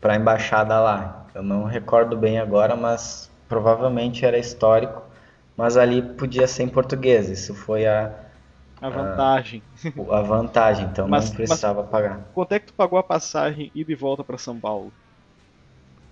[0.00, 1.26] para a embaixada lá.
[1.34, 5.02] Eu não recordo bem agora, mas provavelmente era histórico,
[5.56, 7.28] mas ali podia ser em português.
[7.28, 8.12] Isso foi a
[8.80, 9.62] a vantagem.
[10.10, 12.20] A, a vantagem, então mas, não precisava mas, pagar.
[12.34, 14.92] Quanto é que tu pagou a passagem ida e volta para São Paulo?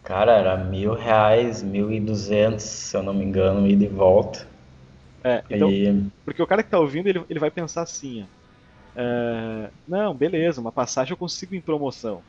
[0.02, 4.46] Cara, era mil reais, mil e duzentos, se eu não me engano, ida e volta.
[5.22, 6.10] É, então, e...
[6.24, 8.26] porque o cara que tá ouvindo, ele, ele vai pensar assim,
[8.94, 12.22] é, não, beleza, uma passagem eu consigo em promoção.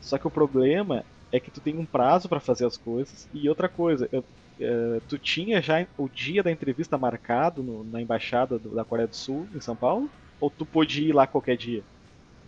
[0.00, 3.28] Só que o problema é que tu tem um prazo para fazer as coisas.
[3.32, 4.24] E outra coisa, eu,
[4.60, 9.08] é, tu tinha já o dia da entrevista marcado no, na embaixada do, da Coreia
[9.08, 10.10] do Sul, em São Paulo?
[10.40, 11.82] Ou tu podia ir lá qualquer dia?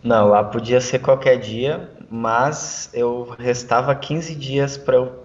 [0.03, 5.23] Não, lá podia ser qualquer dia, mas eu restava 15 dias para eu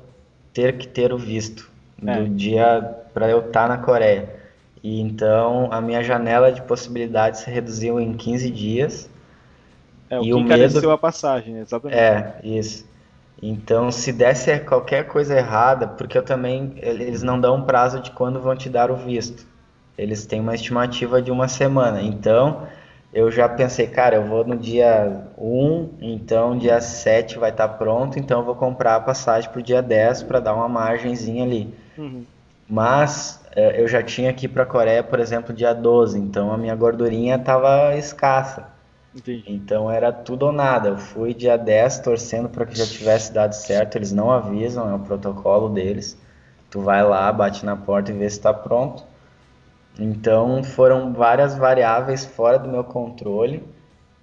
[0.53, 1.69] ter que ter o visto
[2.05, 2.21] é.
[2.21, 2.81] do dia
[3.13, 4.35] para eu estar tá na Coreia.
[4.83, 9.09] E então a minha janela de possibilidades se reduziu em 15 dias.
[10.09, 10.91] É, o e que o medo...
[10.91, 11.99] a passagem, exatamente.
[11.99, 12.85] É, isso.
[13.41, 18.39] Então, se desse qualquer coisa errada, porque eu também eles não dão prazo de quando
[18.39, 19.45] vão te dar o visto.
[19.97, 22.01] Eles têm uma estimativa de uma semana.
[22.01, 22.67] Então,
[23.13, 27.73] eu já pensei, cara, eu vou no dia 1, então dia 7 vai estar tá
[27.73, 31.43] pronto, então eu vou comprar a passagem para o dia 10 para dar uma margenzinha
[31.43, 31.73] ali.
[31.97, 32.23] Uhum.
[32.69, 36.57] Mas é, eu já tinha aqui para a Coreia, por exemplo, dia 12, então a
[36.57, 38.76] minha gordurinha estava escassa.
[39.17, 39.43] Entendi.
[39.47, 40.89] Então era tudo ou nada.
[40.89, 43.95] Eu fui dia 10 torcendo para que já tivesse dado certo.
[43.95, 46.17] Eles não avisam, é o protocolo deles.
[46.69, 49.03] Tu vai lá, bate na porta e vê se está pronto.
[49.99, 53.63] Então foram várias variáveis fora do meu controle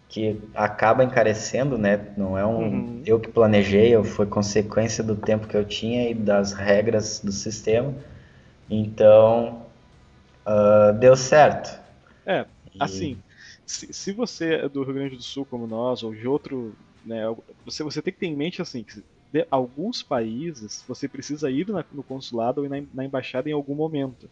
[0.08, 2.12] que acaba encarecendo, né?
[2.16, 3.02] Não é um uhum.
[3.04, 7.92] eu que planejei, foi consequência do tempo que eu tinha e das regras do sistema.
[8.70, 9.62] Então
[10.46, 11.80] uh, deu certo.
[12.24, 12.46] É,
[12.78, 13.18] assim,
[13.66, 16.74] se, se, você é do Rio Grande do Sul como nós ou de outro,
[17.04, 17.22] né?
[17.64, 21.68] Você você tem que ter em mente assim que de alguns países você precisa ir
[21.68, 24.28] na, no consulado ou na, na embaixada em algum momento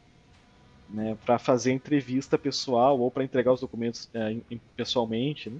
[0.92, 4.36] né, para fazer entrevista pessoal ou para entregar os documentos é,
[4.76, 5.48] pessoalmente.
[5.48, 5.58] Né?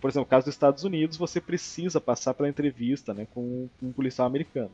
[0.00, 3.86] Por exemplo, no caso dos Estados Unidos, você precisa passar pela entrevista né, com, com
[3.86, 4.70] um policial americano.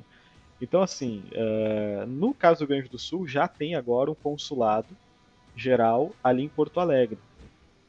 [0.61, 4.89] Então, assim, uh, no caso do Rio Grande do Sul, já tem agora um consulado
[5.57, 7.19] geral ali em Porto Alegre.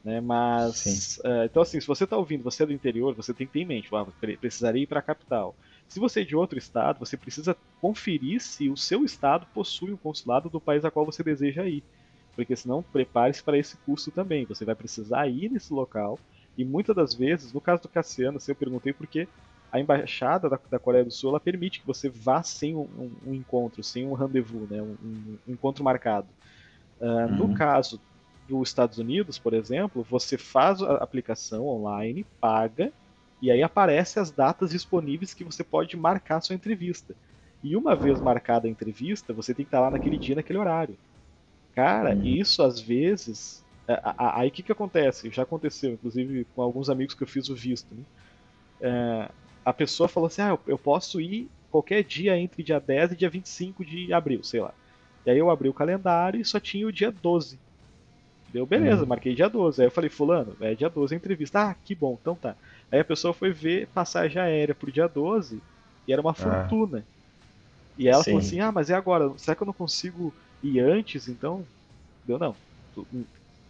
[0.06, 0.20] Né?
[0.20, 3.54] Mas, uh, então, assim, se você está ouvindo, você é do interior, você tem que
[3.54, 4.06] ter em mente, ah,
[4.40, 5.52] precisaria ir para a capital.
[5.88, 9.96] Se você é de outro estado, você precisa conferir se o seu estado possui um
[9.96, 11.82] consulado do país a qual você deseja ir.
[12.36, 14.44] Porque senão, prepare-se para esse custo também.
[14.44, 16.20] Você vai precisar ir nesse local.
[16.56, 19.26] E muitas das vezes, no caso do Cassiano, assim, eu perguntei porque
[19.72, 23.10] a embaixada da, da, Coreia do Sul ela permite que você vá sem um, um,
[23.26, 26.28] um encontro, sem um rendezvous, né, um, um encontro marcado.
[27.00, 27.36] Uh, uhum.
[27.48, 28.00] No caso
[28.48, 32.92] dos Estados Unidos, por exemplo, você faz a aplicação online, paga,
[33.40, 37.14] e aí aparece as datas disponíveis que você pode marcar sua entrevista.
[37.62, 40.96] E uma vez marcada a entrevista, você tem que estar lá naquele dia, naquele horário.
[41.74, 42.24] Cara, uhum.
[42.24, 43.64] isso às vezes.
[44.16, 45.30] Aí o que, que acontece?
[45.30, 47.94] Já aconteceu, inclusive com alguns amigos que eu fiz o visto.
[47.94, 48.02] Né?
[48.80, 49.30] É,
[49.64, 53.28] a pessoa falou assim: ah, eu posso ir qualquer dia entre dia 10 e dia
[53.28, 54.72] 25 de abril, sei lá.
[55.26, 57.58] E aí eu abri o calendário e só tinha o dia 12.
[58.56, 59.08] Deu, beleza, uhum.
[59.08, 59.82] marquei dia 12.
[59.82, 61.60] Aí eu falei, fulano, é dia 12 a entrevista.
[61.60, 62.56] Ah, que bom, então tá.
[62.90, 65.60] Aí a pessoa foi ver passagem aérea pro dia 12
[66.08, 66.34] e era uma ah.
[66.34, 67.04] fortuna.
[67.98, 68.30] E ela Sim.
[68.30, 69.30] falou assim, ah, mas e agora?
[69.36, 71.66] Será que eu não consigo ir antes, então?
[72.24, 72.56] Deu, não.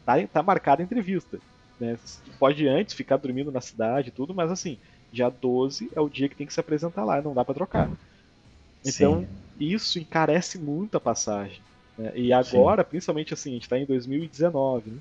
[0.04, 1.40] Tá, tá marcada a entrevista.
[1.80, 1.98] Né?
[2.38, 4.78] Pode ir antes, ficar dormindo na cidade e tudo, mas assim,
[5.10, 7.90] dia 12 é o dia que tem que se apresentar lá, não dá para trocar.
[8.84, 9.28] Então, Sim.
[9.58, 11.60] isso encarece muito a passagem.
[11.98, 12.12] Né?
[12.14, 12.88] E agora, Sim.
[12.90, 14.98] principalmente assim, a gente está em 2019, né?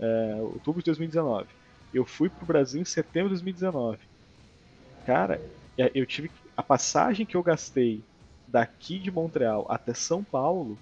[0.00, 1.46] é, outubro de 2019.
[1.92, 3.98] Eu fui pro Brasil em setembro de 2019.
[5.06, 5.40] Cara,
[5.78, 8.02] é, eu tive a passagem que eu gastei
[8.46, 10.78] daqui de Montreal até São Paulo,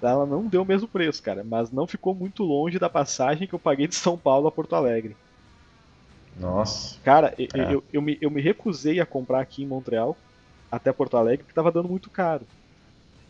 [0.00, 3.54] ela não deu o mesmo preço, cara, mas não ficou muito longe da passagem que
[3.54, 5.16] eu paguei de São Paulo a Porto Alegre.
[6.38, 6.98] Nossa.
[7.04, 7.46] Cara, é.
[7.54, 10.16] eu, eu, eu, me, eu me recusei a comprar aqui em Montreal
[10.70, 12.44] até Porto Alegre porque tava dando muito caro.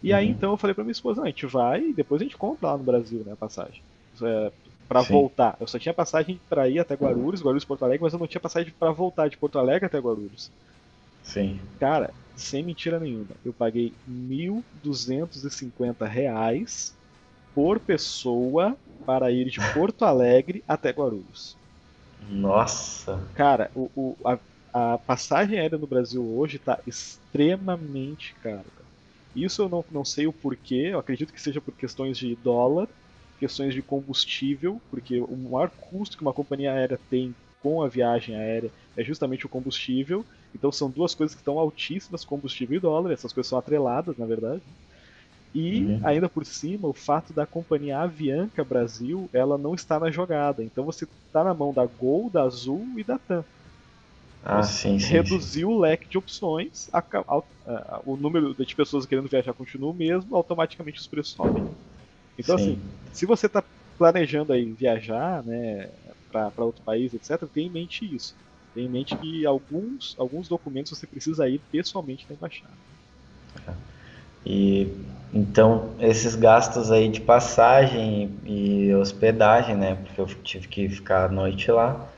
[0.03, 0.17] E uhum.
[0.19, 2.37] aí então eu falei pra minha esposa, não, a gente vai e depois a gente
[2.37, 3.83] compra lá no Brasil, né, a passagem.
[4.23, 4.53] É,
[4.89, 5.57] para voltar.
[5.59, 8.41] Eu só tinha passagem para ir até Guarulhos, Guarulhos Porto Alegre, mas eu não tinha
[8.41, 10.51] passagem para voltar de Porto Alegre até Guarulhos.
[11.23, 11.59] Sim.
[11.81, 16.95] Cara, sem mentira nenhuma, eu paguei 1.250 reais
[17.55, 21.57] por pessoa para ir de Porto Alegre até Guarulhos.
[22.29, 23.21] Nossa!
[23.35, 24.39] Cara, o, o a,
[24.73, 28.82] a, passagem aérea no Brasil hoje está extremamente cara.
[29.35, 32.89] Isso eu não, não sei o porquê, eu acredito que seja por questões de dólar,
[33.39, 38.37] questões de combustível, porque o maior custo que uma companhia aérea tem com a viagem
[38.37, 40.25] aérea é justamente o combustível.
[40.55, 44.27] Então são duas coisas que estão altíssimas, combustível e dólar, essas coisas são atreladas, na
[44.27, 44.63] verdade.
[45.55, 46.01] E uhum.
[46.03, 50.63] ainda por cima, o fato da companhia Avianca Brasil, ela não está na jogada.
[50.63, 53.45] Então você está na mão da Gol, da Azul e da TAM.
[54.43, 55.71] Ah, sim, sim, reduziu sim.
[55.71, 59.95] o leque de opções, a, a, a, o número de pessoas querendo viajar continua o
[59.95, 61.67] mesmo, automaticamente os preços sobem.
[62.39, 62.57] Então, sim.
[62.57, 63.65] assim, se você está
[63.99, 65.89] planejando aí viajar, né,
[66.29, 68.37] para outro país, etc., tenha em mente isso.
[68.75, 72.79] Tenha em mente que alguns, alguns documentos você precisa ir pessoalmente na embaixada.
[74.45, 74.89] E
[75.33, 79.95] então esses gastos aí de passagem e hospedagem, né?
[79.95, 82.09] Porque eu tive que ficar a noite lá.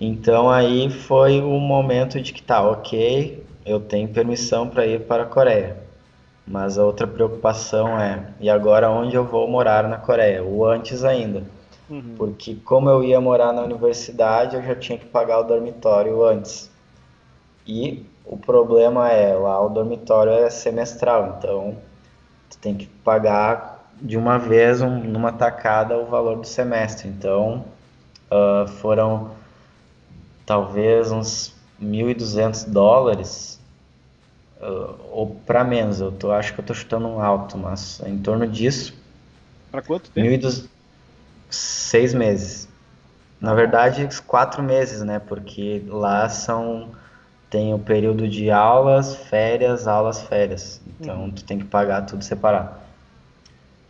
[0.00, 5.24] Então aí foi o momento de que tá, ok, eu tenho permissão para ir para
[5.24, 5.76] a Coreia.
[6.46, 10.42] Mas a outra preocupação é, e agora onde eu vou morar na Coreia?
[10.42, 11.42] Ou antes ainda.
[11.90, 12.14] Uhum.
[12.16, 16.70] Porque como eu ia morar na universidade, eu já tinha que pagar o dormitório antes.
[17.66, 21.76] E o problema é, lá o dormitório é semestral, então
[22.50, 27.08] tu tem que pagar de uma vez, um, numa tacada, o valor do semestre.
[27.08, 27.64] Então
[28.30, 29.30] uh, foram
[30.48, 33.60] talvez uns 1.200 dólares
[34.62, 36.00] uh, ou para menos.
[36.00, 38.94] Eu tô, acho que eu tô chutando um alto, mas em torno disso.
[39.70, 40.26] Para quanto tempo?
[40.26, 40.66] 1.200,
[41.50, 42.66] seis meses.
[43.38, 45.18] Na verdade, quatro meses, né?
[45.18, 46.88] Porque lá são
[47.50, 50.80] tem o período de aulas, férias, aulas, férias.
[50.98, 51.30] Então uhum.
[51.30, 52.70] tu tem que pagar tudo separado.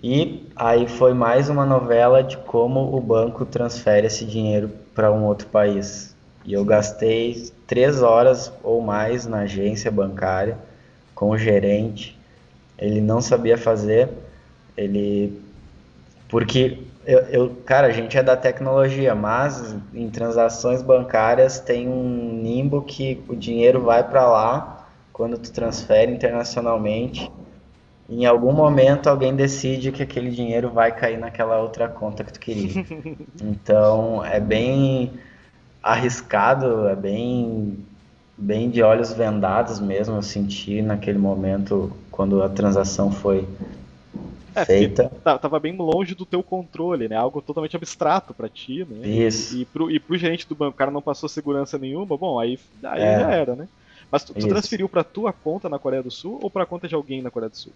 [0.02, 5.24] E aí foi mais uma novela de como o banco transfere esse dinheiro para um
[5.24, 6.07] outro país.
[6.48, 10.56] E eu gastei três horas ou mais na agência bancária
[11.14, 12.18] com o gerente.
[12.78, 14.08] Ele não sabia fazer,
[14.74, 15.42] ele
[16.26, 22.40] porque eu, eu, cara, a gente é da tecnologia, mas em transações bancárias tem um
[22.42, 27.30] nimbo que o dinheiro vai para lá quando tu transfere internacionalmente.
[28.08, 32.40] Em algum momento alguém decide que aquele dinheiro vai cair naquela outra conta que tu
[32.40, 32.86] queria.
[33.42, 35.12] Então é bem
[35.92, 37.78] arriscado, é bem,
[38.36, 40.16] bem de olhos vendados mesmo.
[40.16, 43.48] Eu senti naquele momento quando a transação foi
[44.54, 45.10] é, feita.
[45.24, 47.16] Tava bem longe do teu controle, né?
[47.16, 49.06] Algo totalmente abstrato para ti, né?
[49.06, 49.56] Isso.
[49.56, 52.38] E, e, pro, e pro gerente do banco, o cara não passou segurança nenhuma, bom,
[52.38, 53.20] aí, aí é.
[53.20, 53.68] já era, né?
[54.10, 56.88] Mas tu, tu transferiu para tua conta na Coreia do Sul ou para a conta
[56.88, 57.72] de alguém na Coreia do Sul?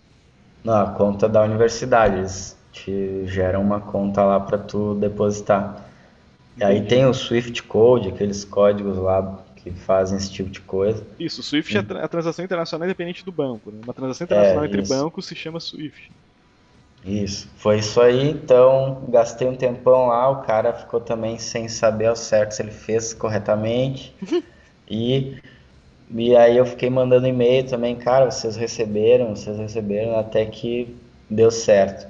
[0.64, 2.16] Não, a conta da universidade.
[2.16, 5.91] Eles te geram uma conta lá para tu depositar.
[6.56, 11.06] E aí tem o Swift Code, aqueles códigos lá que fazem esse tipo de coisa.
[11.18, 11.84] Isso, o Swift hum.
[11.96, 13.70] é a transação internacional independente do banco.
[13.70, 13.80] Né?
[13.84, 16.10] Uma transação internacional é, entre bancos se chama Swift.
[17.04, 18.30] Isso, foi isso aí.
[18.30, 20.28] Então, gastei um tempão lá.
[20.30, 24.14] O cara ficou também sem saber ao certo se ele fez corretamente.
[24.88, 25.36] e,
[26.10, 30.94] e aí eu fiquei mandando e-mail também, cara, vocês receberam, vocês receberam, até que
[31.30, 32.06] deu certo.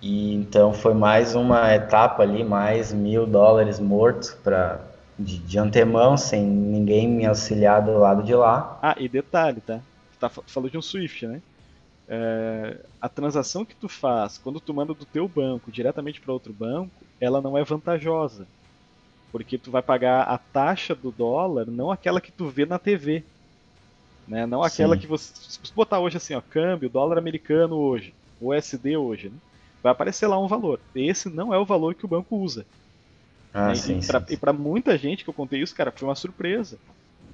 [0.00, 4.80] E então foi mais uma etapa ali, mais mil dólares mortos para
[5.18, 8.78] de, de, antemão, sem ninguém me auxiliar do lado de lá.
[8.80, 9.80] Ah, e detalhe, tá?
[10.20, 11.42] Tá, falou de um Swift, né?
[12.06, 16.52] É, a transação que tu faz quando tu manda do teu banco diretamente para outro
[16.52, 18.46] banco, ela não é vantajosa.
[19.32, 23.24] Porque tu vai pagar a taxa do dólar, não aquela que tu vê na TV.
[24.26, 24.46] Né?
[24.46, 25.00] Não aquela Sim.
[25.00, 25.32] que você.
[25.34, 29.36] Se você botar hoje assim, ó, câmbio, dólar americano hoje, USD hoje, né?
[29.82, 30.80] Vai aparecer lá um valor.
[30.94, 32.66] Esse não é o valor que o banco usa.
[33.52, 36.78] Ah, sim, e para muita gente que eu contei isso, cara, foi uma surpresa.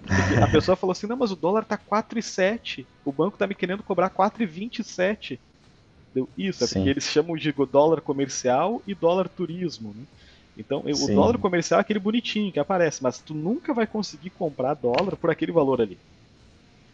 [0.07, 2.87] Porque a pessoa falou assim: não, mas o dólar tá 4,7.
[3.05, 5.39] O banco tá me querendo cobrar 4,27.
[6.15, 6.75] Deu isso, é Sim.
[6.75, 9.93] porque eles chamam de dólar comercial e dólar turismo.
[9.97, 10.05] Né?
[10.57, 11.13] Então, Sim.
[11.13, 15.17] o dólar comercial é aquele bonitinho que aparece, mas tu nunca vai conseguir comprar dólar
[15.17, 15.99] por aquele valor ali.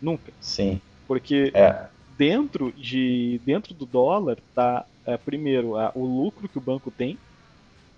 [0.00, 0.32] Nunca.
[0.40, 0.80] Sim.
[1.06, 1.86] Porque é.
[2.16, 7.18] dentro de dentro do dólar tá é, primeiro a, o lucro que o banco tem,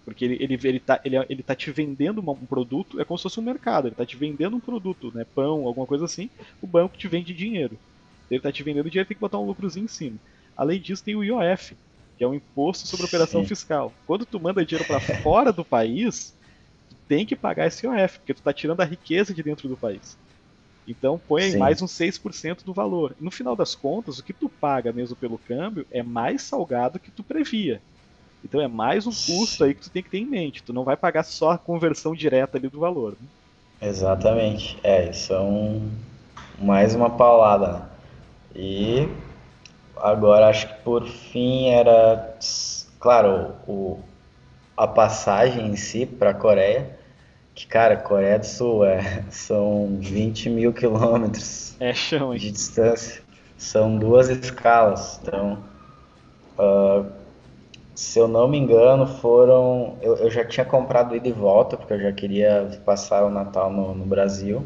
[0.04, 3.22] porque ele, ele, ele, tá, ele, ele tá te vendendo um produto, é como se
[3.22, 5.24] fosse um mercado, ele tá te vendendo um produto, né?
[5.34, 6.28] Pão, alguma coisa assim,
[6.60, 7.78] o banco te vende dinheiro.
[8.30, 10.18] Ele tá te vendendo dinheiro, tem que botar um lucrozinho em cima.
[10.56, 11.76] Além disso, tem o IOF,
[12.16, 13.48] que é o Imposto sobre Operação Sim.
[13.48, 13.94] Fiscal.
[14.06, 16.34] Quando tu manda dinheiro para fora do país,
[16.88, 19.76] tu tem que pagar esse IOF, porque tu tá tirando a riqueza de dentro do
[19.76, 20.18] país.
[20.86, 23.14] Então põe aí mais uns 6% do valor.
[23.20, 27.10] No final das contas, o que tu paga mesmo pelo câmbio é mais salgado que
[27.10, 27.80] tu previa.
[28.44, 30.62] Então é mais um custo aí que tu tem que ter em mente.
[30.62, 33.16] Tu não vai pagar só a conversão direta ali do valor.
[33.20, 33.88] Né?
[33.88, 34.78] Exatamente.
[34.82, 35.88] É, isso é um...
[36.58, 37.68] mais uma paulada.
[37.68, 37.88] Né?
[38.54, 39.08] E
[39.96, 42.36] agora acho que por fim era,
[42.98, 44.00] claro, o,
[44.76, 46.98] a passagem em si para a Coreia.
[47.54, 53.22] Que, cara, Coreia do Sul é, são 20 mil quilômetros é chão, de distância.
[53.58, 55.20] São duas escalas.
[55.22, 55.58] Então,
[56.58, 57.06] uh,
[57.94, 59.96] se eu não me engano, foram.
[60.00, 63.70] Eu, eu, já tinha comprado ida e volta, porque eu já queria passar o Natal
[63.70, 64.64] no, no Brasil,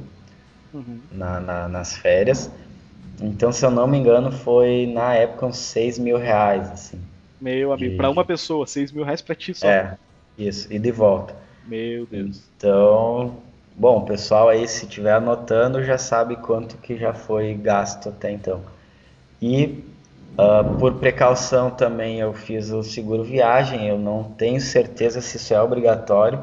[0.72, 1.00] uhum.
[1.10, 2.50] na, na, nas férias.
[3.20, 7.00] Então, se eu não me engano, foi na época uns 6 mil reais, assim.
[7.40, 7.96] Meu amigo, de...
[7.96, 9.66] para uma pessoa, 6 mil reais para ti só.
[9.66, 9.96] É,
[10.38, 11.34] isso, ida e volta.
[11.66, 12.48] Meu Deus.
[12.56, 13.42] Então,
[13.76, 18.62] bom, pessoal aí, se estiver anotando, já sabe quanto que já foi gasto até então.
[19.40, 19.84] E
[20.38, 25.54] Uh, por precaução também eu fiz o seguro viagem, eu não tenho certeza se isso
[25.54, 26.38] é obrigatório,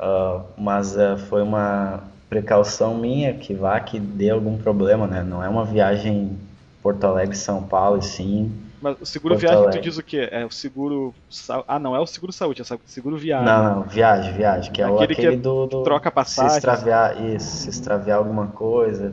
[0.00, 5.22] uh, mas uh, foi uma precaução minha que vá que dê algum problema, né?
[5.22, 6.38] Não é uma viagem
[6.82, 8.52] Porto Alegre São Paulo, sim.
[8.86, 9.80] Mas o seguro Porto viagem Alegre.
[9.80, 10.28] tu diz o quê?
[10.30, 11.12] É o seguro
[11.66, 13.44] ah não é o seguro saúde, é o seguro viagem.
[13.44, 16.52] Não, não viagem, viagem, que é aquele, aquele que é do, do troca passagem.
[16.52, 19.12] Se extraviar isso, se extraviar alguma coisa.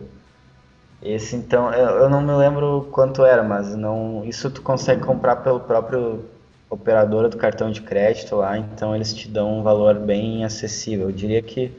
[1.02, 5.38] Esse então, eu, eu, não me lembro quanto era, mas não, isso tu consegue comprar
[5.38, 6.24] pelo próprio
[6.70, 11.10] operadora do cartão de crédito lá, então eles te dão um valor bem acessível.
[11.10, 11.72] Eu diria que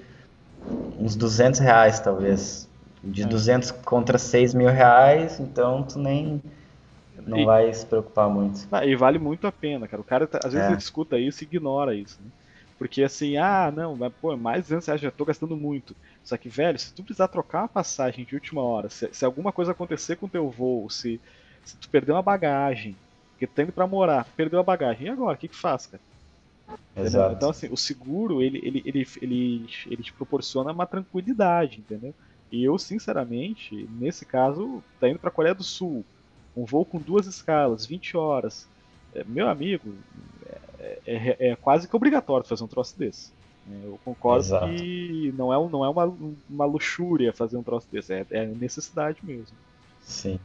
[0.99, 2.69] uns 200 reais talvez.
[3.05, 3.27] De é.
[3.27, 6.43] 200 contra 6 mil reais, então tu nem
[7.27, 8.66] não e, vai se preocupar muito.
[8.70, 10.01] Ah, e vale muito a pena, cara.
[10.01, 10.70] O cara às vezes é.
[10.70, 12.18] ele escuta isso e ignora isso.
[12.22, 12.31] Né?
[12.79, 15.95] Porque assim, ah, não, mas, pô, mais 200 reais, já tô gastando muito.
[16.22, 19.53] Só que, velho, se tu precisar trocar uma passagem de última hora, se, se alguma
[19.53, 21.20] coisa acontecer com o teu voo, se,
[21.64, 22.97] se tu perder uma bagagem,
[23.31, 25.37] porque tu tá indo pra morar, perdeu a bagagem, e agora?
[25.37, 26.03] O que que faz, cara?
[26.97, 27.35] Exato.
[27.35, 32.14] Então, assim, o seguro, ele, ele, ele, ele, ele te proporciona uma tranquilidade, entendeu?
[32.51, 36.05] E eu, sinceramente, nesse caso, tá indo pra Coreia do Sul,
[36.57, 38.67] um voo com duas escalas, 20 horas.
[39.15, 39.95] É, meu amigo,
[40.79, 43.33] é, é, é, quase que obrigatório fazer um troço desse.
[43.71, 44.67] É, eu concordo Exato.
[44.67, 46.15] que não é, não é uma,
[46.49, 49.57] uma luxúria fazer um troço desse, é, é necessidade mesmo.
[50.03, 50.39] Sim.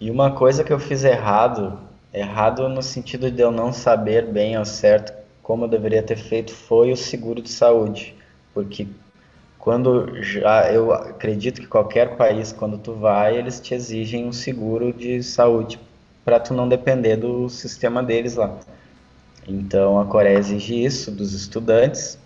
[0.00, 1.80] E uma coisa que eu fiz errado,
[2.12, 6.52] errado no sentido de eu não saber bem ao certo como eu deveria ter feito,
[6.52, 8.14] foi o seguro de saúde.
[8.52, 8.86] Porque
[9.68, 14.94] quando já eu acredito que qualquer país quando tu vai eles te exigem um seguro
[14.94, 15.78] de saúde
[16.24, 18.58] para tu não depender do sistema deles lá
[19.46, 22.18] então a Coreia exige isso dos estudantes.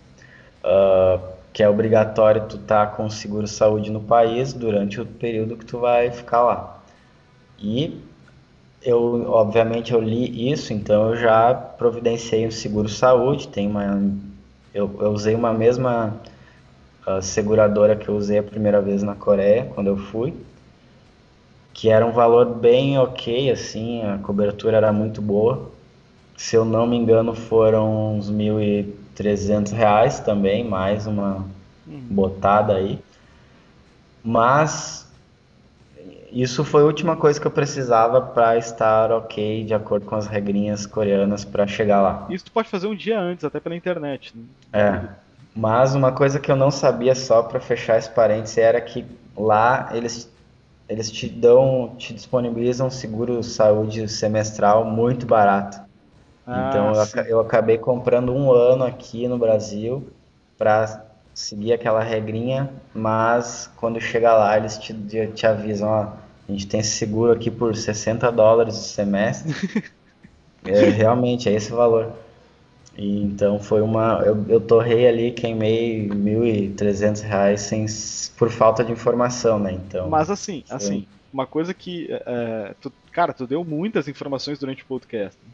[0.63, 1.19] Uh,
[1.51, 5.65] que é obrigatório tu estar tá com seguro saúde no país durante o período que
[5.65, 6.81] tu vai ficar lá.
[7.59, 8.01] E
[8.81, 14.01] eu, obviamente, eu li isso, então eu já providenciei um seguro saúde, tem uma,
[14.73, 16.19] eu, eu usei uma mesma
[17.07, 20.33] uh, seguradora que eu usei a primeira vez na Coreia, quando eu fui,
[21.73, 25.71] que era um valor bem ok, assim, a cobertura era muito boa.
[26.37, 28.83] Se eu não me engano, foram uns mil e
[29.15, 31.45] 300 reais também, mais uma
[31.87, 32.01] uhum.
[32.09, 32.99] botada aí.
[34.23, 35.03] Mas
[36.31, 40.25] isso foi a última coisa que eu precisava para estar ok, de acordo com as
[40.25, 42.25] regrinhas coreanas para chegar lá.
[42.29, 44.33] Isso tu pode fazer um dia antes, até pela internet.
[44.35, 44.43] Né?
[44.73, 45.22] É.
[45.55, 49.05] Mas uma coisa que eu não sabia só para fechar esse parênteses era que
[49.37, 50.31] lá eles
[50.89, 55.81] eles te dão, te disponibilizam um seguro saúde semestral muito barato.
[56.45, 60.05] Ah, então eu, eu, acabei comprando um ano aqui no Brasil
[60.57, 64.93] para seguir aquela regrinha, mas quando chega lá eles te,
[65.33, 66.07] te avisam, ó,
[66.47, 69.55] a gente tem esse seguro aqui por 60 dólares o semestre.
[70.67, 72.11] é, realmente, é esse o valor.
[72.97, 74.21] E, então foi uma.
[74.23, 77.85] Eu, eu torrei ali, queimei 1.300 reais sem,
[78.37, 79.73] por falta de informação, né?
[79.73, 80.09] Então.
[80.09, 80.75] Mas assim, foi...
[80.75, 82.07] assim, uma coisa que.
[82.11, 85.37] É, tu, cara, tu deu muitas informações durante o podcast.
[85.43, 85.51] Né?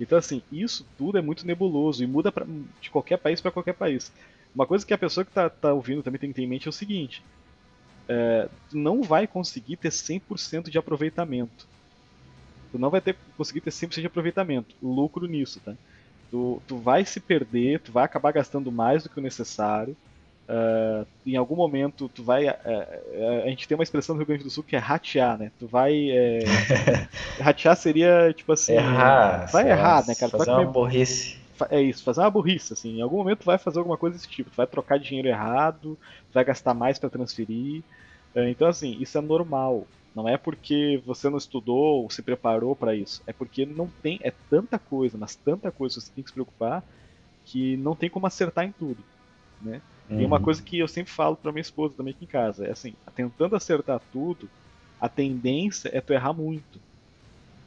[0.00, 2.46] Então, assim, isso tudo é muito nebuloso e muda pra,
[2.80, 4.12] de qualquer país para qualquer país.
[4.54, 6.66] Uma coisa que a pessoa que está tá ouvindo também tem que ter em mente
[6.66, 7.22] é o seguinte:
[8.08, 11.66] é, tu não vai conseguir ter 100% de aproveitamento.
[12.72, 15.74] Tu não vai ter, conseguir ter 100% de aproveitamento, lucro nisso, tá?
[16.30, 19.96] Tu, tu vai se perder, tu vai acabar gastando mais do que o necessário.
[20.48, 22.48] Uh, em algum momento tu vai.
[22.48, 25.36] Uh, uh, a gente tem uma expressão no Rio Grande do Sul que é ratear,
[25.36, 25.52] né?
[25.58, 26.10] Tu vai.
[26.10, 26.38] É,
[27.38, 28.72] ratear seria tipo assim.
[28.72, 29.46] Errar.
[29.52, 30.30] Vai errar, né, cara?
[30.32, 30.72] Fazer uma comer...
[30.72, 31.36] burrice.
[31.70, 32.98] É isso, fazer uma burrice, assim.
[32.98, 34.48] Em algum momento tu vai fazer alguma coisa desse tipo.
[34.48, 35.98] Tu vai trocar dinheiro errado,
[36.30, 37.82] tu vai gastar mais para transferir.
[38.34, 39.86] então, assim, isso é normal.
[40.14, 43.22] Não é porque você não estudou ou se preparou para isso.
[43.26, 44.18] É porque não tem.
[44.22, 46.82] É tanta coisa, mas tanta coisa que você tem que se preocupar
[47.44, 49.02] que não tem como acertar em tudo.
[49.62, 49.80] Né?
[50.10, 50.20] Uhum.
[50.20, 52.70] E uma coisa que eu sempre falo para minha esposa também aqui em casa é
[52.70, 54.48] assim: tentando acertar tudo,
[55.00, 56.80] a tendência é tu errar muito.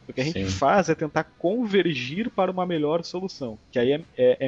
[0.07, 0.57] O que a gente Sim.
[0.57, 3.57] faz é tentar convergir para uma melhor solução.
[3.71, 4.47] Que aí é, é,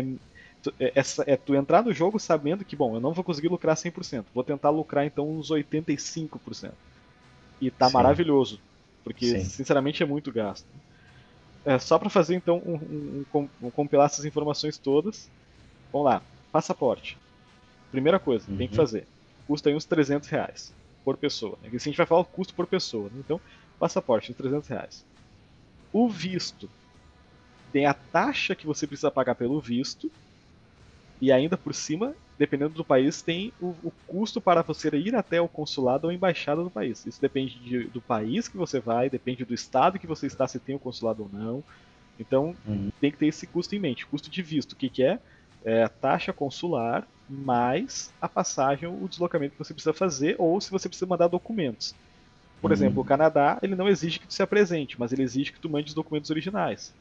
[0.79, 3.75] é, é, é, tu entrar no jogo sabendo que, bom, eu não vou conseguir lucrar
[3.75, 4.25] 100%.
[4.33, 6.73] Vou tentar lucrar então uns 85%.
[7.59, 7.93] E tá Sim.
[7.93, 8.59] maravilhoso.
[9.03, 9.43] Porque, Sim.
[9.43, 10.67] sinceramente, é muito gasto.
[11.65, 15.29] É, só para fazer então um, um, um, compilar essas informações todas.
[15.91, 16.21] Vamos lá.
[16.51, 17.17] Passaporte.
[17.91, 18.57] Primeira coisa, uhum.
[18.57, 18.83] tem que uhum.
[18.85, 19.07] fazer.
[19.47, 20.73] Custa aí uns 300 reais
[21.03, 21.57] por pessoa.
[21.63, 23.09] Aqui a gente vai falar o custo por pessoa.
[23.09, 23.19] Né?
[23.19, 23.39] Então,
[23.79, 25.05] passaporte, uns 300 reais.
[25.91, 26.69] O visto.
[27.71, 30.11] Tem a taxa que você precisa pagar pelo visto.
[31.21, 35.39] E ainda por cima, dependendo do país, tem o, o custo para você ir até
[35.39, 37.05] o consulado ou embaixada do país.
[37.05, 40.59] Isso depende de, do país que você vai, depende do estado que você está, se
[40.59, 41.63] tem o consulado ou não.
[42.19, 42.91] Então, uhum.
[42.99, 44.05] tem que ter esse custo em mente.
[44.05, 45.19] Custo de visto, o que, que é?
[45.63, 50.69] É a taxa consular mais a passagem, o deslocamento que você precisa fazer, ou se
[50.69, 51.95] você precisa mandar documentos.
[52.61, 52.73] Por uhum.
[52.73, 55.69] exemplo, o Canadá, ele não exige que tu se apresente, mas ele exige que tu
[55.69, 56.93] mande os documentos originais.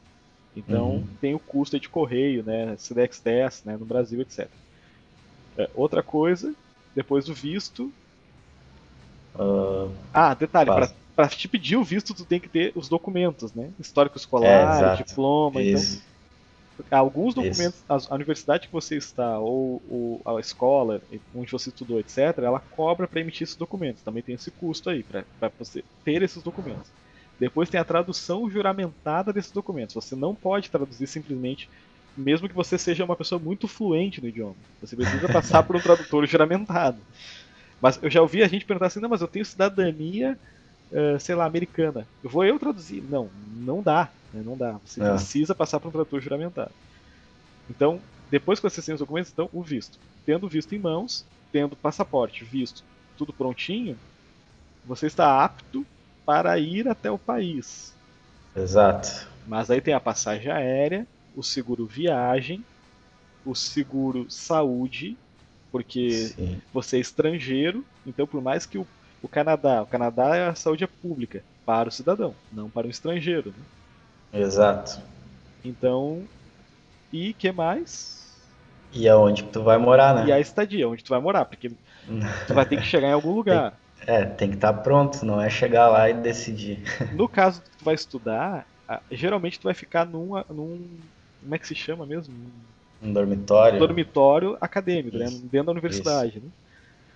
[0.55, 1.07] Então, uhum.
[1.19, 4.47] tem o custo de correio, né, CDX10, né, no Brasil, etc.
[5.57, 6.53] É, outra coisa,
[6.95, 7.91] depois do visto.
[9.35, 10.69] Uh, ah, detalhe,
[11.15, 13.69] para te pedir o visto, tu tem que ter os documentos, né?
[13.79, 15.61] Histórico escolar, é, diploma.
[15.61, 16.03] Então Isso.
[16.79, 21.01] Então, alguns documentos, a, a, universidade que você está, ou, ou, a escola
[21.35, 24.01] onde você estudou, etc., ela cobra para emitir esses documentos.
[24.01, 26.89] Também tem esse custo aí, para você ter esses documentos.
[27.39, 29.95] Depois tem a tradução juramentada desses documentos.
[29.95, 31.69] Você não pode traduzir simplesmente
[32.15, 34.55] mesmo que você seja uma pessoa muito fluente no idioma.
[34.81, 36.97] Você precisa passar por um tradutor juramentado.
[37.81, 40.37] Mas eu já ouvi a gente perguntar assim, não, mas eu tenho cidadania,
[40.91, 42.07] uh, sei lá, americana.
[42.23, 43.03] Eu vou eu traduzir?
[43.09, 44.09] Não, não dá.
[44.33, 44.41] Né?
[44.45, 44.79] Não dá.
[44.85, 45.09] Você é.
[45.09, 46.71] precisa passar por um tradutor juramentado.
[47.69, 47.99] Então,
[48.29, 49.99] depois que você tem os documentos, então, o visto.
[50.25, 52.83] Tendo visto em mãos, tendo passaporte, visto,
[53.17, 53.97] tudo prontinho,
[54.85, 55.85] você está apto
[56.25, 57.93] para ir até o país.
[58.55, 59.27] Exato.
[59.47, 61.05] Mas aí tem a passagem aérea,
[61.35, 62.63] o seguro viagem,
[63.45, 65.17] o seguro saúde,
[65.71, 66.61] porque Sim.
[66.73, 68.85] você é estrangeiro, então por mais que o,
[69.21, 72.89] o Canadá, o Canadá é a saúde é pública para o cidadão, não para o
[72.89, 73.53] estrangeiro.
[74.31, 74.41] Né?
[74.41, 75.01] Exato.
[75.63, 76.23] Então,
[77.11, 78.21] e que mais?
[78.91, 80.27] E aonde tu vai morar, né?
[80.27, 81.69] E a estadia, onde tu vai morar, porque
[82.47, 83.79] tu vai ter que chegar em algum lugar.
[84.05, 86.83] Tem, é, tem que estar tá pronto, não é chegar lá e decidir.
[87.15, 88.67] No caso que tu vai estudar,
[89.11, 90.99] geralmente tu vai ficar num, num
[91.43, 92.33] como é que se chama mesmo?
[93.01, 93.79] Um dormitório?
[93.79, 95.25] Dormitório acadêmico, né?
[95.43, 96.39] dentro da universidade.
[96.39, 96.49] Né?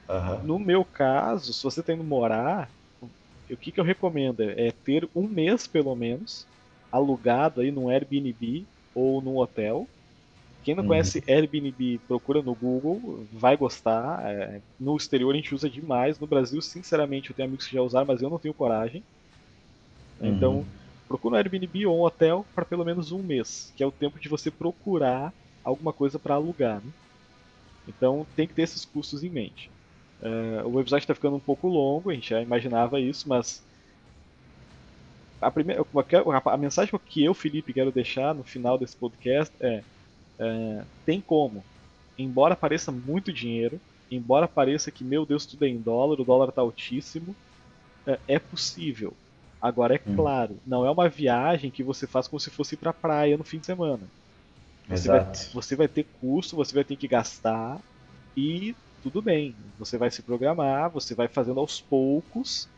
[0.09, 0.43] Uhum.
[0.43, 2.69] No meu caso, se você está indo morar,
[3.49, 6.45] o que, que eu recomendo é ter um mês pelo menos
[6.91, 9.87] alugado aí num Airbnb ou num hotel.
[10.63, 10.89] Quem não uhum.
[10.89, 14.21] conhece Airbnb, procura no Google, vai gostar.
[14.25, 16.19] É, no exterior a gente usa demais.
[16.19, 19.01] No Brasil, sinceramente, eu tenho amigos que já usaram, mas eu não tenho coragem.
[20.19, 20.27] Uhum.
[20.29, 20.65] Então,
[21.07, 24.19] procura um Airbnb ou um hotel para pelo menos um mês, que é o tempo
[24.19, 25.33] de você procurar
[25.63, 26.81] alguma coisa para alugar.
[26.81, 26.91] Né?
[27.87, 29.71] Então tem que ter esses custos em mente.
[30.21, 33.63] Uh, o episódio está ficando um pouco longo, a gente já imaginava isso, mas
[35.39, 35.85] a, primeira,
[36.45, 39.83] a, mensagem que eu, Felipe, quero deixar no final desse podcast é,
[40.39, 41.63] é tem como,
[42.17, 43.79] embora pareça muito dinheiro,
[44.09, 47.35] embora pareça que, meu Deus, tudo é em dólar, o dólar está altíssimo,
[48.07, 49.13] é, é possível.
[49.61, 50.15] Agora, é hum.
[50.15, 53.59] claro, não é uma viagem que você faz como se fosse para praia no fim
[53.59, 54.09] de semana.
[54.89, 55.19] Você vai,
[55.53, 57.81] você vai ter custo, você vai ter que gastar
[58.35, 59.57] e tudo bem.
[59.77, 62.69] Você vai se programar, você vai fazendo aos poucos,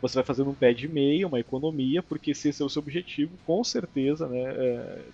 [0.00, 2.82] você vai fazendo um pé de meia, uma economia, porque se esse é o seu
[2.82, 4.40] objetivo, com certeza, né?
[4.42, 5.10] É,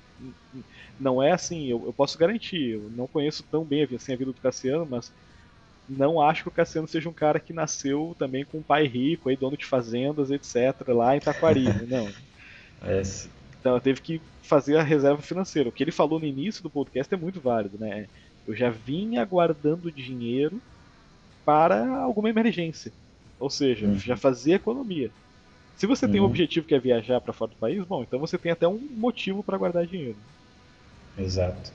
[0.99, 4.33] não é assim, eu, eu, posso garantir, eu não conheço tão bem assim, a vida
[4.33, 5.13] do Cassiano, mas
[5.89, 9.29] não acho que o Cassiano seja um cara que nasceu também com um pai rico,
[9.29, 11.87] aí dono de fazendas, etc., lá em Taquari, né?
[11.89, 12.09] não.
[12.83, 13.03] É,
[13.61, 15.69] então teve que fazer a reserva financeira.
[15.69, 18.07] O que ele falou no início do podcast é muito válido, né?
[18.47, 20.61] Eu já vinha guardando dinheiro
[21.45, 22.93] para alguma emergência.
[23.39, 23.99] Ou seja, uhum.
[23.99, 25.11] já fazia economia.
[25.77, 26.13] Se você uhum.
[26.13, 26.31] tem um uhum.
[26.31, 29.43] objetivo que é viajar para fora do país, bom, então você tem até um motivo
[29.43, 30.17] para guardar dinheiro.
[31.17, 31.73] Exato.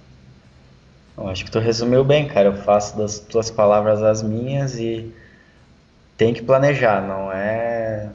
[1.15, 2.49] Bom, acho que tu resumiu bem, cara.
[2.49, 5.13] Eu faço das tuas palavras as minhas e
[6.17, 8.09] tem que planejar, não é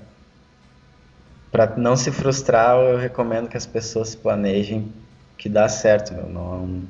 [1.50, 4.92] para não se frustrar, eu recomendo que as pessoas se planejem
[5.36, 6.28] que dá certo, meu.
[6.28, 6.82] Não,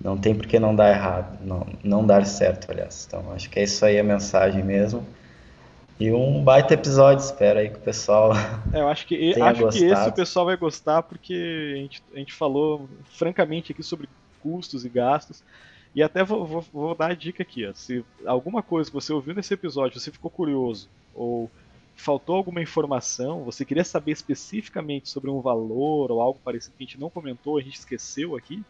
[0.00, 3.06] não tem por que não dar errado, não, não dar certo, aliás.
[3.06, 5.04] Então, acho que é isso aí a mensagem mesmo.
[5.98, 8.32] E um baita episódio, espero aí que o pessoal.
[8.72, 12.18] É, eu acho que, acho que esse o pessoal vai gostar, porque a gente, a
[12.18, 14.08] gente falou francamente aqui sobre
[14.44, 15.42] custos e gastos.
[15.94, 19.12] E até vou, vou, vou dar a dica aqui: ó, se alguma coisa que você
[19.12, 21.50] ouviu nesse episódio, você ficou curioso, ou
[21.96, 26.86] faltou alguma informação, você queria saber especificamente sobre um valor ou algo parecido que a
[26.86, 28.62] gente não comentou, a gente esqueceu aqui,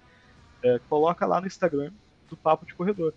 [0.63, 1.91] é, coloca lá no Instagram
[2.29, 3.13] do Papo de Corredor.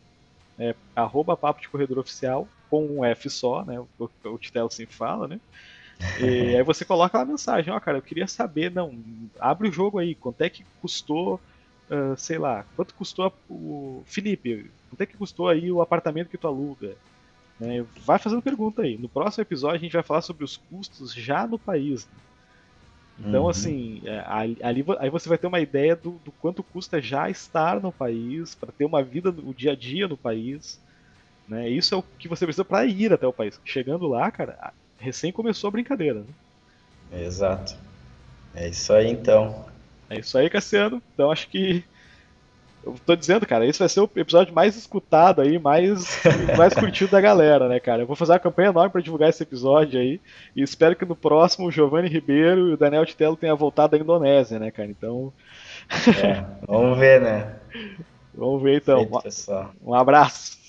[0.57, 3.79] É, arroba Papo de Corredor Oficial, com um F só, né?
[3.79, 5.39] O, o Titelo sempre fala, né?
[6.19, 8.97] E aí você coloca lá a mensagem, ó, cara, eu queria saber, não,
[9.39, 11.39] abre o jogo aí, quanto é que custou,
[11.89, 16.37] uh, sei lá, quanto custou o Felipe, quanto é que custou aí o apartamento que
[16.37, 16.95] tu aluga?
[17.59, 17.85] Né?
[18.05, 18.97] Vai fazendo pergunta aí.
[18.97, 22.07] No próximo episódio a gente vai falar sobre os custos já no país.
[23.19, 23.49] Então, uhum.
[23.49, 24.23] assim, é,
[24.61, 28.53] ali, aí você vai ter uma ideia do, do quanto custa já estar no país,
[28.53, 30.79] para ter uma vida, o dia a dia no país.
[31.47, 31.67] Né?
[31.67, 33.59] Isso é o que você precisa para ir até o país.
[33.65, 36.19] Chegando lá, cara, recém começou a brincadeira.
[37.11, 37.25] Né?
[37.25, 37.75] Exato.
[38.53, 39.65] É isso aí, então.
[40.09, 41.01] É isso aí, Cassiano.
[41.13, 41.83] Então, acho que
[42.87, 46.21] eu tô dizendo, cara, esse vai ser o episódio mais escutado aí, mais,
[46.57, 48.03] mais curtido da galera, né, cara?
[48.03, 50.21] Eu vou fazer uma campanha enorme para divulgar esse episódio aí.
[50.55, 54.03] E espero que no próximo o Giovanni Ribeiro e o Daniel Titello tenham voltado da
[54.03, 54.89] Indonésia, né, cara?
[54.89, 55.33] Então.
[56.23, 57.55] É, vamos ver, né?
[58.37, 59.09] Vamos ver então.
[59.83, 60.59] Um abraço.